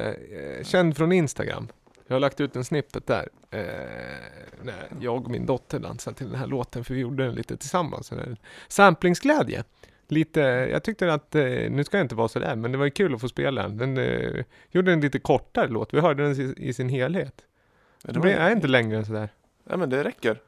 [0.58, 1.68] Eh, känd från Instagram.
[2.06, 3.28] Jag har lagt ut en snippet där.
[3.50, 3.60] Eh,
[4.62, 7.56] när jag och min dotter dansade till den här låten för vi gjorde den lite
[7.56, 8.12] tillsammans.
[8.68, 9.64] Samplingsglädje.
[10.10, 12.90] Lite, jag tyckte att, eh, nu ska jag inte vara sådär, men det var ju
[12.90, 13.76] kul att få spela den.
[13.76, 15.94] Den eh, gjorde en lite kortare låt.
[15.94, 17.34] Vi hörde den i, i sin helhet.
[18.02, 19.28] Det Det var, är inte längre än sådär.
[19.70, 20.40] ja, men det räcker.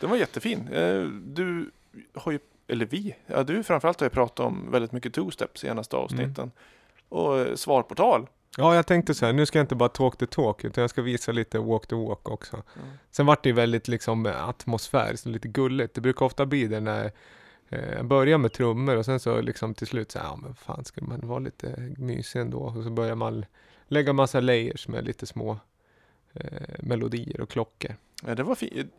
[0.00, 0.68] Den var jättefin.
[0.72, 1.70] Eh, Du
[2.14, 2.38] har ju,
[2.68, 6.50] eller vi, ja du framförallt har ju pratat om väldigt mycket two-step senaste avsnitten.
[7.08, 8.26] Och eh, svar på tal.
[8.56, 10.90] Ja, jag tänkte så här, nu ska jag inte bara talk the talk, utan jag
[10.90, 12.56] ska visa lite walk the walk också.
[12.56, 12.88] Mm.
[13.10, 15.94] Sen vart det ju väldigt liksom atmosfäriskt och lite gulligt.
[15.94, 17.12] Det brukar ofta bli det när
[17.68, 20.54] eh, jag börjar med trummor och sen så liksom till slut så här, ja men
[20.54, 22.58] fan ska man vara lite mysig ändå?
[22.58, 23.44] Och så börjar man
[23.88, 25.58] lägga massa layers med lite små
[26.34, 27.94] eh, melodier och klockor.
[28.26, 28.92] Ja, det var fint.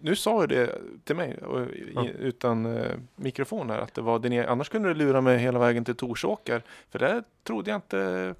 [0.00, 2.06] Nu sa du det till mig och, Ja.
[2.18, 5.84] utan eh, mikrofon här att det var ni, annars kunde du lura mig hela vägen
[5.84, 6.62] till Torsåker.
[6.90, 8.34] För det trodde jag inte.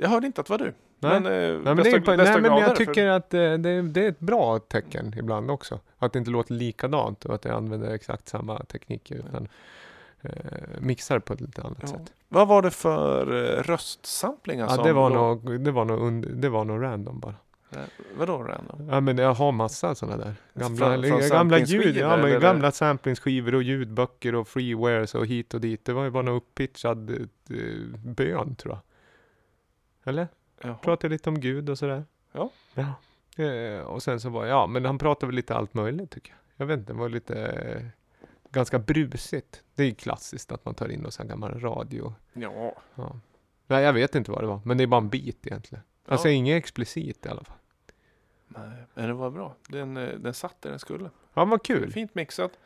[0.00, 0.72] Jag hörde inte att det var du.
[1.02, 1.20] Nej.
[1.20, 4.08] Men, eh, Nej, men, bästa, på- nej, men jag tycker att eh, det, det är
[4.08, 5.80] ett bra tecken ibland också.
[5.98, 9.48] Att det inte låter likadant och att jag använder exakt samma tekniker utan
[10.20, 10.30] eh,
[10.80, 11.86] mixar på ett lite annat Ja.
[11.88, 12.12] sätt.
[12.28, 16.00] Vad var det för uh, röstsamplingar Ja, som det var låg- nog, det var nog,
[16.02, 17.34] und, det var nog random bara.
[17.72, 17.78] Eh,
[18.18, 18.88] Vadå random?
[18.90, 20.34] Ja men jag har massa sådana där.
[20.54, 22.40] Gamla, Från- från gamla ljud, ja men eller?
[22.40, 25.84] gamla samplingsskivor och ljudböcker och freewares och hit och dit.
[25.84, 27.16] Det var ju bara någon upppitchad eh,
[28.04, 28.80] bön tror jag.
[30.04, 30.28] Eller?
[30.62, 30.74] Jaha.
[30.74, 32.04] Pratade lite om Gud och sådär.
[32.32, 32.50] Ja.
[32.74, 32.94] ja.
[33.44, 36.38] Eh, och sen så var ja men han pratade väl lite allt möjligt tycker jag.
[36.56, 37.86] Jag vet inte, det var lite eh,
[38.50, 39.62] ganska brusigt.
[39.74, 42.14] Det är ju klassiskt att man tar in någon sån gammal radio.
[42.32, 42.74] Ja.
[42.94, 43.16] Ja.
[43.66, 45.84] Nej jag vet inte vad det var, men det är bara en bit egentligen.
[46.06, 46.32] Alltså Ja.
[46.34, 47.56] inget explicit i alla fall.
[48.48, 49.54] Nej, men det var bra.
[49.68, 51.10] Den, eh, den satt där den skulle.
[51.34, 51.92] Ja vad kul.
[51.92, 52.58] Fint mixat.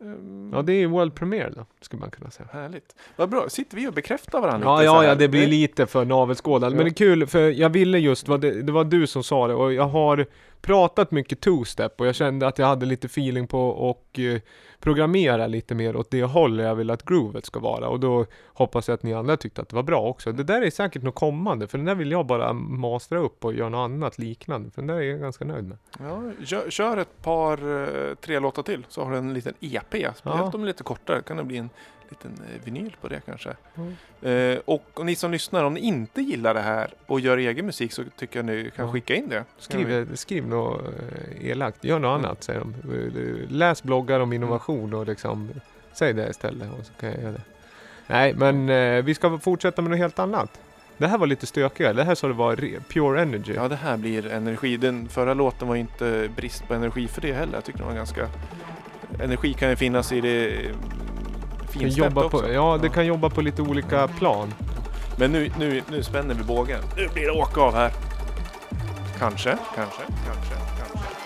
[0.00, 2.48] Ehm, Ja det är World Premiere då, skulle man kunna säga.
[2.52, 2.94] Härligt.
[3.16, 3.48] Vad bra.
[3.48, 6.76] Sitter vi och bekräftar varandra Ja, lite ja, ja, det blir lite för navelskådande.
[6.76, 6.90] Men Ja.
[6.90, 9.88] det är kul, för jag ville just, det var du som sa det och jag
[9.88, 10.26] har
[10.62, 14.40] pratat mycket two-step och jag kände att jag hade lite feeling på att eh,
[14.80, 17.88] programmera lite mer åt det hållet jag vill att groovet ska vara.
[17.88, 20.32] Och då hoppas jag att ni andra tyckte att det var bra också.
[20.32, 23.54] Det där är säkert något kommande, för den där vill jag bara mastra upp och
[23.54, 24.70] göra något annat liknande.
[24.70, 25.78] För den där är jag ganska nöjd med.
[25.98, 26.22] Ja,
[26.70, 29.90] kör, ett par, eh, tre låtar till så har du en liten EP.
[29.90, 30.50] Speciellt Ja.
[30.54, 31.70] om lite kortare kan det bli en
[32.10, 33.50] liten eh, vinyl på det kanske.
[33.76, 33.94] Mm.
[34.22, 37.66] Eh, och, och ni som lyssnar, om ni inte gillar det här och gör egen
[37.66, 39.44] musik så tycker jag ni kan skicka in det.
[39.58, 42.74] Skriv, skriv något eh, elakt, gör något annat säger de.
[43.48, 45.50] Läs bloggar om innovation och liksom,
[45.92, 47.42] säg det istället och så kan jag göra det.
[48.06, 50.60] Nej, men eh, vi ska fortsätta med något helt annat.
[50.96, 53.54] Det här var lite stökigare, det här så det var re- pure energy.
[53.54, 54.76] Ja, det här blir energi.
[54.76, 57.54] Den förra låten var inte brist på energi för det heller.
[57.54, 58.28] Jag tycker den var ganska...
[59.20, 60.56] Energi kan ju finnas i det
[61.70, 62.38] finstämt jobba också.
[62.38, 64.54] på, ja, det kan jobba på lite olika plan.
[65.16, 66.80] Men nu, nu, nu spänner vi bågen.
[66.96, 67.90] Nu blir det åka av här.
[69.18, 71.20] Kanske, kanske, kanske, kanske.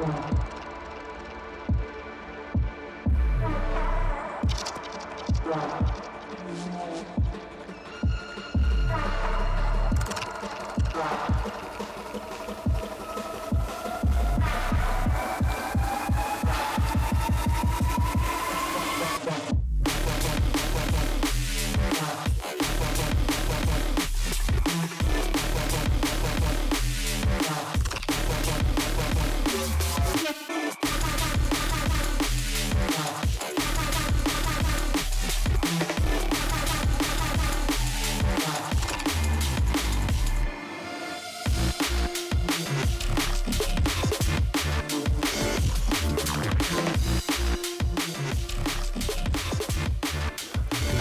[0.00, 0.59] Det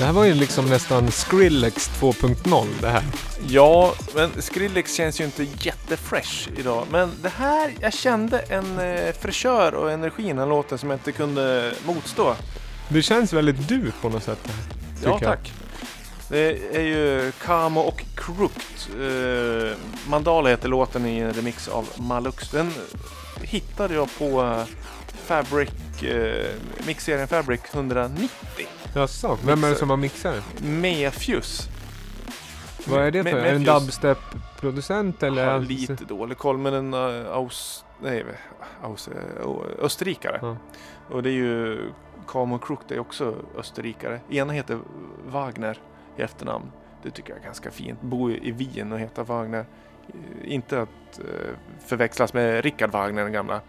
[0.10, 3.04] här var ju liksom nästan Skrillex 2.0 det här.
[3.48, 6.86] Ja, men Skrillex känns ju inte jättefresh idag.
[6.92, 10.90] Men det här, jag kände en eh, fräschör och energi i den här låten som
[10.90, 12.36] jag inte kunde motstå.
[12.90, 14.40] Det känns väldigt du på något sätt.
[15.04, 15.22] Ja, jag.
[15.22, 15.54] tack.
[16.30, 19.02] Det är ju Kamo och Crooked.
[19.02, 22.52] Eh, Mandala heter låten i en remix av Malux.
[22.52, 22.72] Den
[23.42, 24.64] hittade jag på eh,
[25.26, 26.46] Fabric, eh,
[26.86, 28.30] mixserien Fabric 190.
[29.00, 30.82] Jaså, vem är det som har mixat den?
[30.82, 31.68] Mefjus.
[32.88, 33.38] Vad är det Me- för?
[33.38, 35.52] Är det en dubstep-producent eller?
[35.52, 38.26] Har lite dålig koll, men en uh, aus, nej,
[38.84, 40.40] aus, uh, österrikare.
[40.42, 40.58] Ja.
[41.10, 41.80] Och det är ju
[42.28, 44.20] Kamo Crook, det är också österrikare.
[44.30, 44.80] Ena heter
[45.28, 45.78] Wagner
[46.18, 46.72] i efternamn.
[47.04, 48.02] Det tycker jag är ganska fint.
[48.02, 49.66] Bo i Wien och heta Wagner.
[50.08, 51.26] Eh, Inte att eh,
[51.86, 53.62] förväxlas med Richard Wagner, den gamla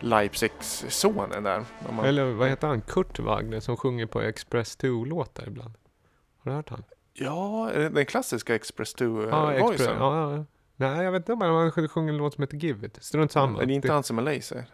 [0.00, 1.64] Leipzigs-sonen där.
[1.92, 2.80] Man- Eller vad heter han?
[2.80, 5.74] Kurt Wagner som sjunger på Express 2-låtar ibland.
[6.38, 6.84] Har du hört han?
[7.12, 9.70] Ja, eh, den klassiska Express Ja, 2-voicen.
[9.72, 10.44] Express, ja, ja, ja.
[10.76, 12.98] Nej, jag vet inte om han sjunger en låt som heter Give It.
[13.04, 13.58] Strunt samma.
[13.58, 14.64] Men det är inte Det- han som är laser.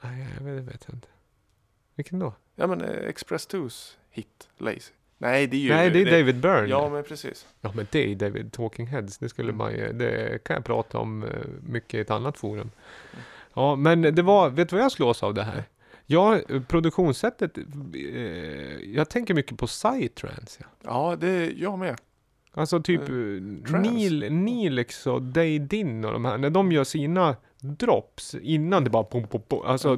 [0.00, 1.08] Nej, jag vet, vet inte.
[1.94, 2.34] Vilken då?
[2.54, 4.92] Ja men eh, Express 2s hit, Lazy.
[5.18, 5.68] Nej det är ju...
[5.68, 6.68] Nej, det är David Byrne.
[6.68, 7.46] Ja men precis.
[7.60, 9.18] Ja, men det är David Talking Heads.
[9.18, 9.58] Det skulle Mm.
[9.58, 11.28] man ju, det kan jag prata om eh,
[11.62, 12.60] mycket i ett annat forum.
[13.12, 13.24] Mm.
[13.54, 15.64] Ja, men det var, vet du vad jag slås av det här?
[16.06, 17.64] Ja, produktionssättet, eh,
[18.94, 20.58] jag tänker mycket på psytrance.
[20.58, 20.66] Ja.
[20.82, 21.96] Ja det jag med.
[22.52, 23.80] Alltså typ Eh, eh.
[23.80, 28.90] Neil, Neelix och Day Din och de här, när de gör sina drops innan det
[28.90, 29.96] bara pom, pom, pom, alltså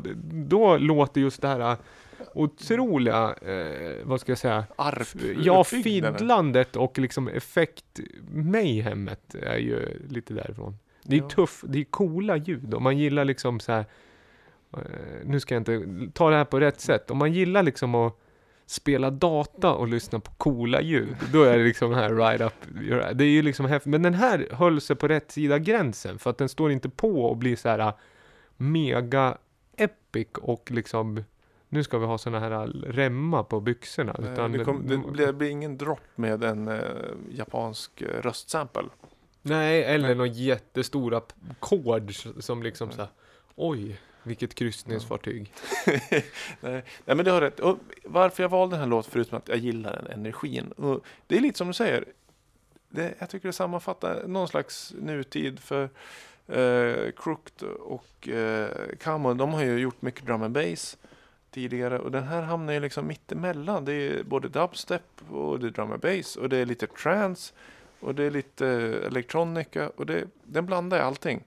[0.49, 1.77] då låter just det här
[2.35, 5.09] otroliga, eh, vad ska jag säga, Arp.
[5.39, 8.01] ja fiddlandet och liksom effekt
[8.31, 10.79] mayhemmet är ju lite därifrån.
[11.03, 11.29] Det är Ja.
[11.29, 13.85] tuff, det är coola ljud och man gillar liksom så här.
[14.73, 14.81] eh,
[15.25, 17.11] nu ska jag inte ta det här på rätt sätt.
[17.11, 18.19] Om man gillar liksom att
[18.67, 22.55] spela data och lyssna på coola ljud, då är det liksom här right up.
[23.15, 23.91] Det är ju liksom häftigt.
[23.91, 27.25] Men den här höll sig på rätt sida gränsen för att den står inte på
[27.25, 27.93] och blir så här uh,
[28.57, 29.39] mega
[29.77, 31.25] epic och liksom
[31.69, 34.17] nu ska vi ha såna här remma på byxorna.
[34.19, 36.81] Eh, Utan det, kom, det, blir, det blir ingen dropp med en eh,
[37.31, 38.83] japansk eh, röstsample.
[39.43, 41.21] Nej, eller några jättestora
[41.61, 43.11] chords som liksom så här,
[43.55, 45.53] oj, vilket kryssningsfartyg.
[46.61, 47.61] Nej, nej men du har rätt.
[47.61, 50.73] Och varför jag valde den här låten förutom att jag gillar den energin.
[50.73, 52.05] Och det är lite som du säger.
[52.89, 55.83] Det, jag tycker det sammanfattar någon slags nutid för
[56.47, 58.69] eh, Crooked och eh,
[59.01, 59.35] Camo.
[59.35, 60.97] De har ju gjort mycket drum and bass
[61.51, 61.99] tidigare.
[61.99, 63.85] Och den här hamnar ju liksom mittemellan.
[63.85, 66.37] Det är både dubstep och det är drum and bass.
[66.37, 67.55] Och det är lite trance.
[68.03, 69.89] Och det är lite eh, elektronika.
[69.89, 71.45] Och det, den blandar i allting.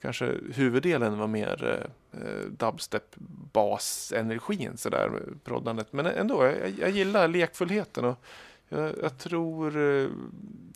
[0.00, 3.16] Kanske huvuddelen var mer eh, eh dubstep
[3.52, 5.92] basenergin sådär proddandet.
[5.92, 8.24] Men ändå, jag, jag gillar lekfullheten och
[8.68, 10.08] jag, jag tror eh,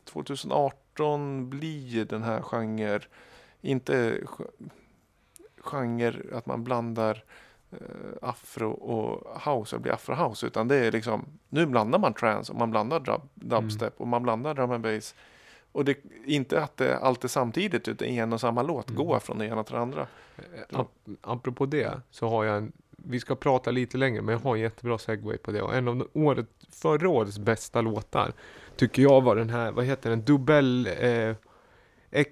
[0.04, 3.00] 2018 blir den här genren,
[3.60, 4.20] inte
[5.60, 7.24] genre att man blandar
[8.22, 12.52] afro och house och blir afro house utan det är liksom nu blandar man trance
[12.52, 15.14] och man blandar dub, dubstep och man blandar drum and bass
[15.72, 19.04] och det inte att det allt är samtidigt utan en och samma låt Mm.
[19.06, 20.06] går från det ena till det andra.
[20.36, 24.40] Eh, ap- apropå det så har jag en, vi ska prata lite längre men jag
[24.40, 28.32] har en jättebra segway på det och en av året, förra årets bästa låtar
[28.76, 31.34] tycker jag var den här, vad heter den, Dubbel eh,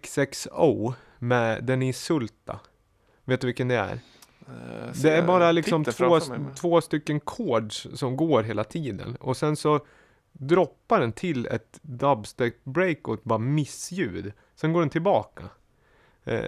[0.02, 2.60] XXO med Denise Sulta.
[3.24, 3.98] Vet du vilken det är?
[4.48, 6.20] Eh, Det är bara liksom två,
[6.54, 9.16] två stycken chords som går hela tiden.
[9.20, 9.80] Och sen så
[10.32, 14.32] droppar den till ett dubstep breakout, bara missljud.
[14.54, 15.44] Sen går den tillbaka.
[16.24, 16.40] Eh,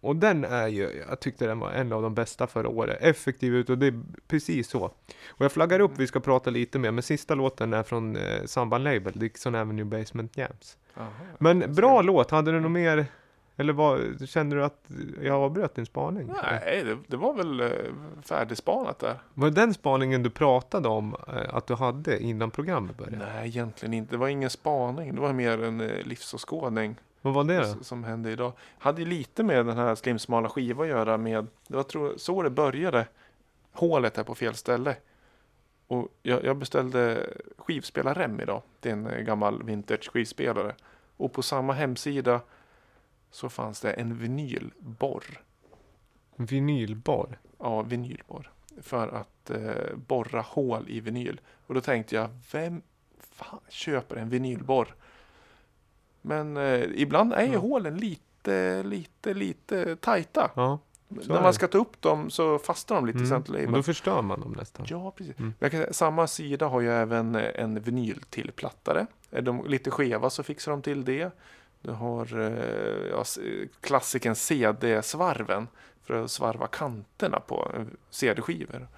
[0.00, 2.98] och den är ju, jag tyckte den var en av de bästa förra året.
[3.00, 4.80] Effektiv ut och det är precis så.
[5.28, 8.44] Och jag flaggar upp, vi ska prata lite mer, men sista låten är från eh,
[8.44, 10.76] Samban Label, Dixon Avenue Basement Jams.
[10.94, 11.08] Jaha,
[11.38, 13.06] Men bra låt, hade du något mer?
[13.56, 14.86] Eller vad, kände du att
[15.22, 16.30] jag avbröt din spaning?
[16.42, 17.68] Nej, det, det var väl eh,
[18.22, 19.18] färdigspanat där.
[19.34, 23.16] Var det den spaningen du pratade om eh, att du hade innan programmet började?
[23.16, 24.14] Nej, egentligen inte.
[24.14, 25.14] Det var ingen spaning.
[25.14, 27.84] Det var mer en eh, livsåskådning Vad var det då?
[27.84, 28.52] som hände idag.
[28.78, 32.42] Hade ju lite med den här slimsmala skiva att göra med, det var tror, så
[32.42, 33.06] det började.
[33.72, 34.96] Hålet är på fel ställe.
[35.86, 38.62] Och jag, jag beställde skivspelarrem idag.
[38.80, 40.74] Det är en gammal vintage skivspelare.
[41.16, 42.40] Och på samma hemsida
[43.34, 45.42] så fanns det en vinylborr.
[46.36, 47.38] Vinylbar.
[47.58, 48.50] Ja, vinylborr.
[48.82, 51.40] För att eh, borra hål i vinyl.
[51.66, 52.82] Och då tänkte jag, vem
[53.18, 54.94] fan köper en vinylborr?
[56.22, 57.58] Men eh, ibland är ju Ja.
[57.58, 60.50] hålen lite, lite, lite tajta.
[60.54, 60.78] Ja,
[61.08, 63.28] När är man ska ta upp dem så fastnar de lite i mm.
[63.28, 64.86] center och då förstör man dem nästan.
[64.88, 65.38] Ja, precis.
[65.38, 65.54] Mm.
[65.60, 69.06] Säga, samma sida har ju även eh, en vinyltillplattare.
[69.30, 71.30] Är de lite skeva så fixar de till det.
[71.84, 73.24] Du har eh, ja,
[73.80, 75.68] klassiken CD-svarven
[76.02, 78.88] för att svarva kanterna på eh, CD-skivor.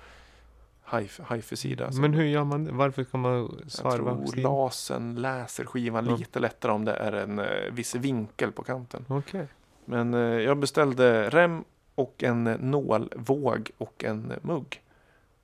[0.91, 1.87] hi- hi-fi-sida.
[1.87, 2.01] alltså.
[2.01, 2.73] Men hur gör man det?
[2.73, 4.15] Varför kan man jag svarva?
[4.17, 6.17] tror sin- lasern läser skivan Ja.
[6.17, 9.05] lite lättare om det är en eh, viss vinkel på kanten.
[9.09, 9.47] Okej.
[9.85, 11.65] Men eh, jag beställde rem
[11.95, 14.83] och en nålvåg och en mugg.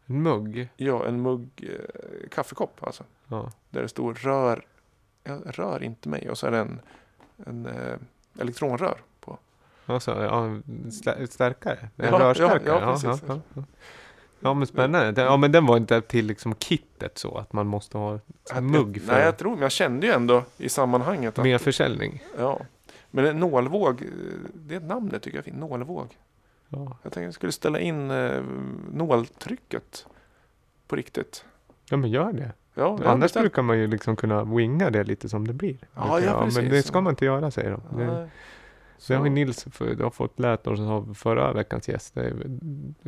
[0.07, 0.68] En mugg?
[0.76, 3.05] Ja, en mugg, eh, kaffekopp alltså.
[3.28, 3.51] Ja.
[3.70, 4.64] Där det står rör,
[5.24, 6.80] ja, rör inte mig och så är det en,
[7.47, 7.97] en eh,
[8.38, 9.38] elektronrör på.
[9.86, 10.47] Alltså, ja,
[10.90, 11.78] stä- stärkare?
[11.97, 12.62] En Ja, rörstärkare?
[12.66, 13.22] ja, ja, precis.
[13.28, 13.62] Ja, ja,
[14.40, 15.12] ja, men spännande.
[15.12, 18.18] Den- Ja, men den var inte till liksom kittet så att man måste ha
[18.55, 21.59] en mugg för Nej, jag tror, men jag kände ju ändå i sammanhanget att, mer
[21.59, 22.22] försäljning.
[22.38, 22.61] ja.
[23.14, 24.09] Men en nålvåg, eh,
[24.55, 26.18] det namnet tycker jag är fint, nålvåg.
[26.68, 26.78] Ja.
[27.03, 28.43] Jag tänkte jag skulle ställa in eh,
[28.93, 30.07] nåltrycket
[30.86, 31.45] på riktigt.
[31.90, 32.53] ja, men gör det.
[32.74, 35.76] Ja, Annars brukar man ju liksom kunna winga det lite som det blir.
[35.94, 36.38] Ja, ja, jag.
[36.40, 36.70] Men precis.
[36.70, 37.98] det ska man inte göra säger de.
[37.98, 38.28] Det,
[38.98, 42.16] så det har Nils för, du har fått lärt oss av förra veckans gäst.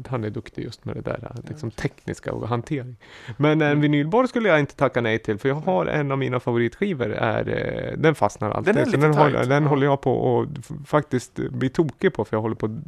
[0.09, 2.97] Han är duktig just med det där liksom, tekniska och hantering.
[3.37, 3.81] Men en Mm.
[3.81, 5.39] vinylborr skulle jag inte tacka nej till.
[5.39, 7.13] För jag har en av mina favoritskivor.
[7.13, 8.75] Är, eh, den fastnar alltid.
[8.75, 12.25] Den är lite den, håller, den håller jag på att faktiskt bli tokig på.
[12.25, 12.81] För jag håller på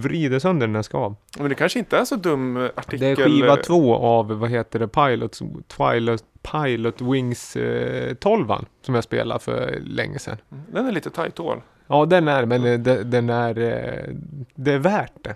[0.00, 1.14] vrida sönder den jag ska.
[1.38, 3.00] Men det kanske inte är så dum eh, artikel.
[3.00, 5.38] Det är skiva två av, vad heter det, Pilot,
[5.68, 8.48] Twilight, Pilot Wings eh, 12
[8.82, 10.36] som jag spelade för länge sedan.
[10.72, 11.60] Den är lite tight hål.
[11.86, 14.14] Ja, den är, men de- den är, eh,
[14.54, 15.34] det är värt det.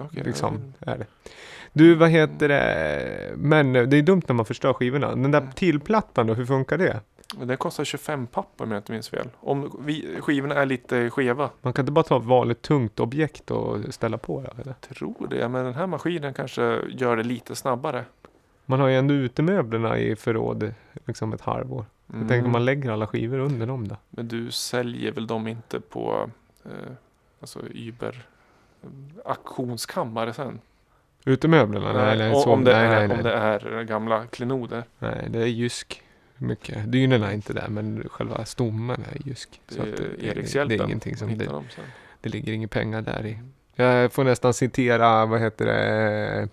[0.00, 0.22] Okej.
[0.24, 1.06] Liksom, är det.
[1.72, 5.08] Du, vad heter det, men det är dumt när man förstör skivorna.
[5.10, 5.52] Den där Mm.
[5.52, 7.00] tillplattan då, hur funkar det?
[7.38, 9.28] Den kostar 25 papp om jag inte minns fel.
[9.40, 11.50] Om vi, skivorna är lite skeva.
[11.62, 14.72] Man kan inte bara ta ett vanligt tungt objekt och ställa på det, eller?
[14.72, 18.04] Tror det, men den här maskinen kanske gör det lite snabbare.
[18.66, 20.74] Man har ju ändå utemöblerna i förråd
[21.04, 21.84] liksom ett halvår.
[22.06, 22.28] Jag Mm.
[22.28, 23.96] tänker om man lägger alla skivor under dem då.
[24.10, 26.30] Men du säljer väl dem inte på
[26.64, 26.70] eh,
[27.40, 28.26] alltså Uber
[28.82, 28.88] eh,
[29.24, 30.60] auktionskammare sen?
[31.24, 31.92] Utemöblerna?
[31.92, 33.16] Nej, nej, så, om, det nej, är, nej, nej.
[33.16, 34.84] om det är gamla klenoder.
[34.98, 36.02] Nej, det är jysk.
[36.38, 36.92] Mycket.
[36.92, 39.60] Dynorna är inte där, men själva stommen är jysk.
[39.66, 40.78] Det är det, det, Erikshjälpen.
[40.78, 41.38] det är ingenting som...
[41.38, 41.84] Det, dem sen.
[42.20, 43.38] det ligger inga pengar där i.
[43.74, 46.48] Jag får nästan citera, vad heter det,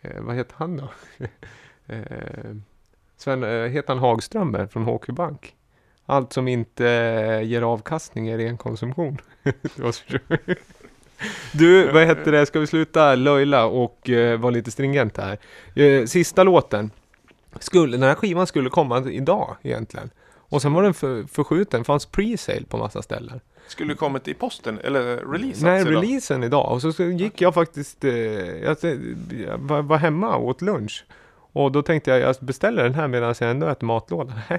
[0.00, 0.90] eh, vad heter han då?
[1.86, 2.00] eh,
[3.16, 5.54] Sven, eh, heter han Hagströmer från HQ Bank?
[6.06, 6.84] Allt som inte
[7.44, 9.18] ger avkastning är ren konsumtion.
[11.52, 15.38] Du, vad heter det, ska vi sluta löjla och eh, vara lite stringent här?
[15.74, 16.90] Eh, sista låten.
[17.64, 20.10] Skulle, den här skivan skulle komma idag egentligen.
[20.50, 23.40] Och sen var den för, förskjuten, fanns pre-sale på massa ställen.
[23.68, 25.92] Skulle kommit i posten eller releasats Nej, idag?
[25.92, 26.72] releasen idag.
[26.72, 28.76] Och så, så gick jag faktiskt, eh, jag,
[29.46, 31.04] jag var, var hemma och åt lunch.
[31.52, 34.40] Och då tänkte jag, jag beställer den här medan jag ändå äter matlådan.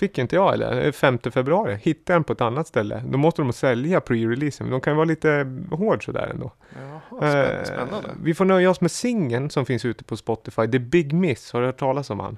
[0.00, 0.74] Fick inte jag eller?
[0.74, 1.74] Det är 5 februari.
[1.82, 3.02] Hittade den på ett annat ställe.
[3.06, 4.70] Då måste de sälja pre-releasen.
[4.70, 6.52] De kan vara lite hård sådär ändå.
[6.80, 8.10] Jaha, spänn- Eh, spännande.
[8.22, 10.68] vi får nöja oss med singeln som finns ute på Spotify.
[10.68, 11.52] The Big Miss.
[11.52, 12.36] Har du hört talas om han?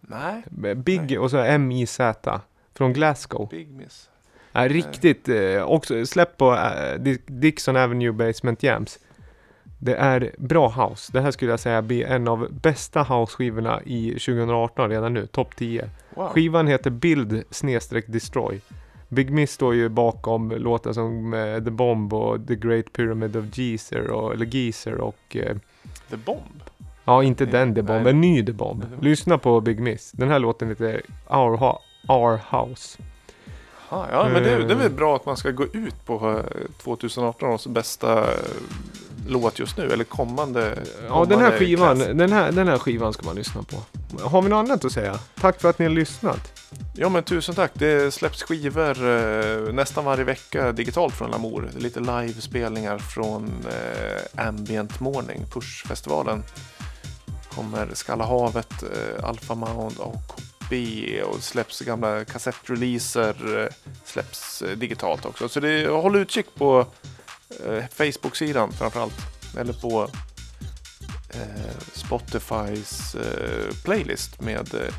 [0.00, 0.42] Nej,
[0.76, 1.18] Big Nej.
[1.18, 2.40] och så M-I-Z.
[2.74, 3.48] Från Glasgow.
[3.50, 4.10] Big Miss.
[4.52, 5.28] Ja, riktigt.
[5.28, 8.98] Eh, också släpp på eh, Di- Dixon Avenue Basement Jams.
[9.78, 11.12] Det är bra house.
[11.12, 15.26] Det här skulle jag säga blir en av bästa house-skivorna i 2018 redan nu.
[15.26, 15.90] Topp 10.
[16.14, 16.28] Wow.
[16.28, 17.44] Skivan heter Build
[18.06, 18.60] Destroy.
[19.08, 23.44] Big Miss står ju bakom låtar som eh, The Bomb och The Great Pyramid of
[23.58, 25.56] Geezer och, eller Geezer och eh,
[26.10, 26.62] The Bomb.
[27.04, 28.10] ja, inte Nej, den The Bomb, nej.
[28.12, 28.84] en ny The Bomb.
[28.90, 30.12] Nej, Lyssna på Big Miss.
[30.12, 31.62] Den här låten heter Our,
[32.08, 32.98] Our House.
[33.88, 34.76] Ah, ja, men det, det är Eh.
[34.78, 36.44] väl bra att man ska gå ut på eh,
[36.82, 38.38] 2018 års bästa eh,
[39.28, 40.78] låt just nu, eller kommande.
[41.08, 42.08] Ja, den här skivan, klass.
[42.14, 43.76] den här, den här skivan ska man lyssna på.
[44.28, 45.18] Har vi något annat att säga?
[45.40, 46.60] Tack för att ni har lyssnat.
[46.94, 47.70] Ja, men tusen tack.
[47.74, 51.70] Det släpps skivor eh, nästan varje vecka digitalt från Lamour.
[51.76, 56.42] Lite livespelningar från eh, Ambient Morning, Push-festivalen.
[57.48, 60.74] Kommer Skalla havet, eh, Alpha Mound och KB
[61.22, 63.74] och släpps gamla kassettreleaser eh,
[64.04, 65.48] släpps eh, digitalt också.
[65.48, 66.86] Så det, håll utkik på
[67.92, 69.14] Facebook-sidan framförallt.
[69.58, 70.08] Eller på
[71.30, 71.40] eh,
[71.92, 74.94] Spotifys eh, playlist med eh,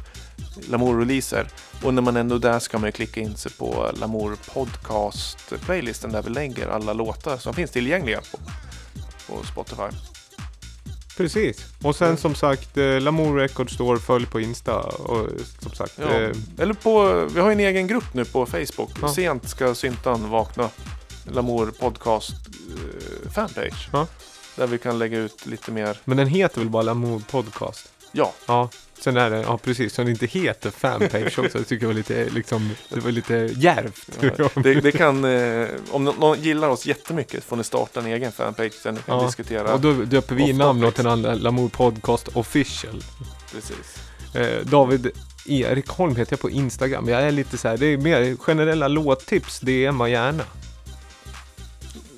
[0.70, 1.48] Lamour-releaser.
[1.84, 6.12] Och när man ändå är där ska man ju klicka in sig på Lamour Podcast-playlisten
[6.12, 8.38] där vi lägger alla låtar som finns tillgängliga på,
[9.28, 9.98] på Spotify.
[11.18, 11.66] Precis.
[11.84, 14.76] Och sen som sagt, eh, Lamour Records Store, följ på Insta.
[14.80, 15.28] Och
[15.62, 16.10] som sagt, Ja.
[16.20, 18.92] eh, Eller på, vi har ju en egen grupp nu på Facebook.
[19.02, 19.14] Ja.
[19.14, 20.70] Sent ska syntan vakna.
[21.32, 23.90] Lamour Podcast eh, fanpage.
[23.94, 24.08] Ja.
[24.56, 25.98] Där vi kan lägga ut lite mer.
[26.06, 27.92] men den heter väl bara Lamour Podcast?
[28.12, 28.70] Ja, Ja,
[29.02, 31.58] Sen är det, ja precis, så det inte heter fanpage också.
[31.58, 34.10] Det tycker jag var lite, liksom, det var lite djärvt.
[34.38, 38.06] Ja, det, det kan, eh, om nå- någon gillar oss jättemycket får ni starta en
[38.06, 39.74] egen fanpage ni kan Ja, diskutera.
[39.74, 43.04] Och då döper vi namn åt den andra, Lamour Podcast Official.
[43.54, 43.98] Precis.
[44.36, 45.12] Eh, David
[45.46, 47.08] Erik Holm heter jag på Instagram.
[47.10, 50.44] Jag är lite så här, det är mer generella låttips, DMa gärna.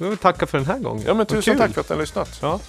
[0.02, 1.04] Jag vill tacka för den här gången.
[1.08, 2.40] Ja men tusen tack för att ni har lyssnat.
[2.42, 2.60] Ja,